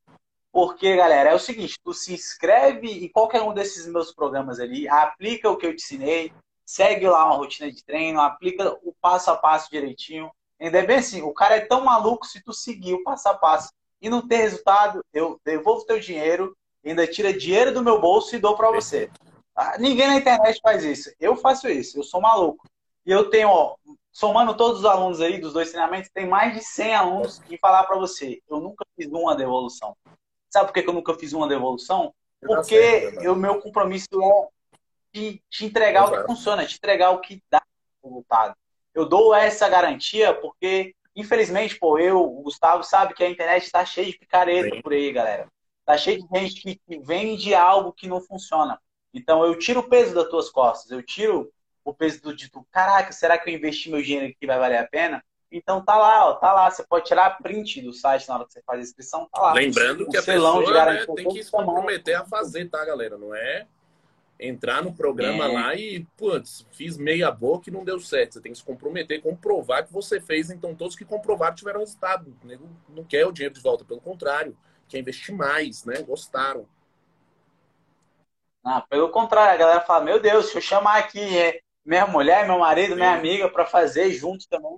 [0.51, 4.87] Porque, galera, é o seguinte, tu se inscreve em qualquer um desses meus programas ali,
[4.87, 6.31] aplica o que eu te ensinei,
[6.65, 10.31] segue lá uma rotina de treino, aplica o passo a passo direitinho.
[10.57, 13.33] Ainda é bem assim, o cara é tão maluco se tu seguir o passo a
[13.33, 13.69] passo
[14.01, 16.55] e não ter resultado, eu devolvo teu dinheiro,
[16.85, 19.09] ainda tira dinheiro do meu bolso e dou para você.
[19.53, 21.11] Ah, ninguém na internet faz isso.
[21.19, 22.65] Eu faço isso, eu sou maluco.
[23.05, 23.75] E eu tenho, ó,
[24.15, 27.83] somando todos os alunos aí dos dois treinamentos, tem mais de 100 alunos que falar
[27.83, 29.95] para você, eu nunca fiz uma devolução.
[30.49, 32.15] Sabe por que eu nunca fiz uma devolução?
[32.39, 34.47] Porque o meu compromisso é
[35.13, 36.17] de te entregar Exato.
[36.17, 37.61] o que funciona, te entregar o que dá
[38.01, 38.55] resultado.
[38.93, 43.85] Eu dou essa garantia porque, infelizmente, pô, eu, o Gustavo, sabe que a internet está
[43.85, 44.81] cheia de picareta Sim.
[44.81, 45.49] por aí, galera.
[45.83, 48.79] Tá cheio de gente que, que vende algo que não funciona.
[49.13, 51.51] Então eu tiro o peso das tuas costas, eu tiro
[51.85, 54.87] o peso do tu, caraca, será que eu investi meu dinheiro aqui vai valer a
[54.87, 55.23] pena?
[55.51, 56.69] Então tá lá, ó, tá lá.
[56.69, 59.53] Você pode tirar print do site na hora que você faz a inscrição, tá lá.
[59.53, 63.17] Lembrando que a pessoa né, tem que se comprometer a fazer, tá, galera?
[63.17, 63.67] Não é
[64.39, 65.47] entrar no programa é.
[65.47, 68.33] lá e, putz, fiz meia boca e não deu certo.
[68.33, 70.49] Você tem que se comprometer, comprovar que você fez.
[70.49, 72.35] Então, todos que comprovaram tiveram resultado.
[72.43, 74.57] O nego não quer o dinheiro de volta, pelo contrário,
[74.89, 76.01] quer investir mais, né?
[76.01, 76.67] Gostaram.
[78.63, 82.47] Ah, pelo contrário, a galera fala: Meu Deus, se eu chamar aqui é, minha mulher,
[82.47, 84.75] meu marido, minha amiga para fazer junto também,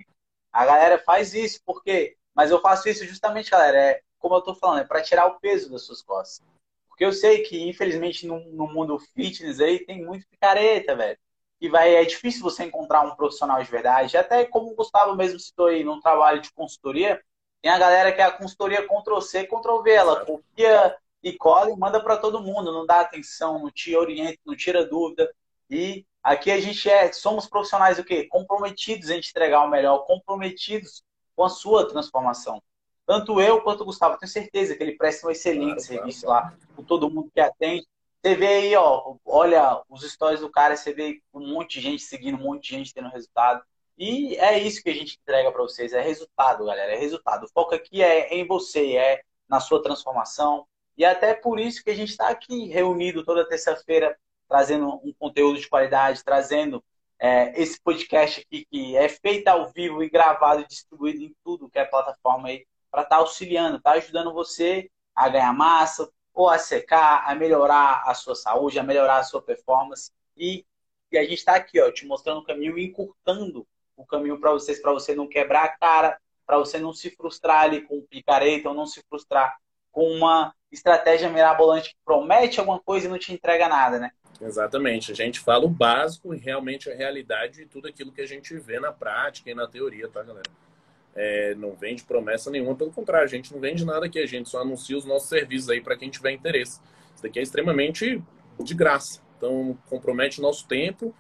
[0.52, 2.18] a galera faz isso, porque.
[2.36, 5.40] Mas eu faço isso justamente, galera, é como eu tô falando, é para tirar o
[5.40, 6.46] peso das suas costas.
[6.88, 11.18] Porque eu sei que, infelizmente, no, no mundo fitness aí tem muito picareta, velho.
[11.62, 14.18] E vai, é difícil você encontrar um profissional de verdade.
[14.18, 17.22] Até como o Gustavo mesmo citou aí, num trabalho de consultoria,
[17.62, 19.92] tem a galera que é a consultoria Ctrl-C, Ctrl-V.
[19.92, 22.72] Ela copia e cola e manda para todo mundo.
[22.72, 25.32] Não dá atenção, não te orienta, não tira dúvida.
[25.70, 28.26] E aqui a gente é, somos profissionais o quê?
[28.26, 31.02] Comprometidos em entregar o melhor, comprometidos
[31.34, 32.62] com a sua transformação.
[33.06, 36.46] Tanto eu quanto o Gustavo, tenho certeza que ele presta um excelente claro, serviço claro.
[36.48, 37.88] lá com todo mundo que atende.
[38.22, 42.04] Você vê aí, ó, olha os stories do cara, você vê um monte de gente
[42.04, 43.64] seguindo, um monte de gente tendo resultado.
[43.98, 47.46] E é isso que a gente entrega para vocês, é resultado, galera, é resultado.
[47.46, 50.68] O foco aqui é em você, é na sua transformação.
[50.98, 54.18] E até por isso que a gente está aqui reunido toda terça-feira,
[54.48, 56.84] trazendo um conteúdo de qualidade, trazendo
[57.20, 61.70] é, esse podcast aqui que é feito ao vivo e gravado e distribuído em tudo
[61.70, 66.48] que é plataforma aí para estar tá auxiliando, tá ajudando você a ganhar massa, ou
[66.48, 70.12] a secar, a melhorar a sua saúde, a melhorar a sua performance.
[70.38, 70.64] E,
[71.12, 74.80] e a gente está aqui, ó, te mostrando o caminho, encurtando o caminho para vocês,
[74.80, 78.76] para você não quebrar a cara, para você não se frustrar ali com picareta, ou
[78.76, 79.58] não se frustrar
[79.98, 84.12] com uma estratégia mirabolante que promete alguma coisa e não te entrega nada, né?
[84.40, 85.12] Exatamente.
[85.12, 88.56] A gente fala o básico e realmente a realidade de tudo aquilo que a gente
[88.60, 90.52] vê na prática e na teoria, tá, galera?
[91.18, 94.48] é, não vende promessa nenhuma, pelo contrário, a gente não vende nada aqui, a gente
[94.48, 96.80] só anuncia os nossos serviços aí para quem tiver interesse.
[97.16, 98.22] Isso daqui é extremamente
[98.60, 101.14] de graça, então compromete nosso tempo.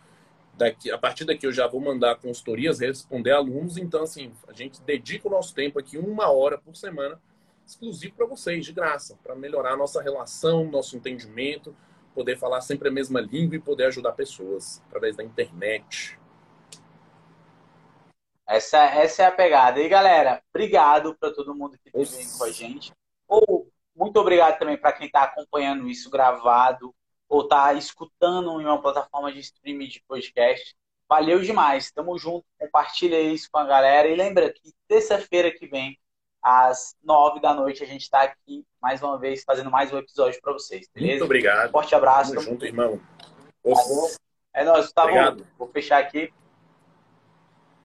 [0.54, 4.82] Daqui, a partir daqui eu já vou mandar consultorias, responder alunos, então assim, a gente
[4.84, 7.20] dedica o nosso tempo aqui uma hora por semana
[7.68, 11.76] exclusivo para vocês, de graça, para melhorar a nossa relação, nosso entendimento,
[12.16, 16.18] poder falar sempre a mesma língua e poder ajudar pessoas através da internet.
[18.48, 19.82] Essa, essa é a pegada.
[19.82, 22.94] E galera, obrigado para todo mundo que esteve com a gente.
[23.28, 26.96] Ou muito obrigado também para quem está acompanhando isso gravado
[27.28, 30.74] ou está escutando em uma plataforma de streaming de podcast.
[31.10, 31.92] Valeu demais.
[31.92, 32.46] Tamo junto.
[32.58, 34.08] Compartilha isso com a galera.
[34.08, 36.00] E lembra que terça-feira que vem,
[36.42, 40.40] às nove da noite, a gente está aqui mais uma vez fazendo mais um episódio
[40.42, 40.88] para vocês.
[40.94, 41.14] Beleza?
[41.14, 41.72] Muito obrigado.
[41.72, 42.34] Forte abraço.
[42.34, 43.00] Tamo junto, irmão.
[44.54, 45.08] É nóis, Gustavo.
[45.10, 45.48] Obrigado.
[45.58, 46.34] Vou fechar aqui.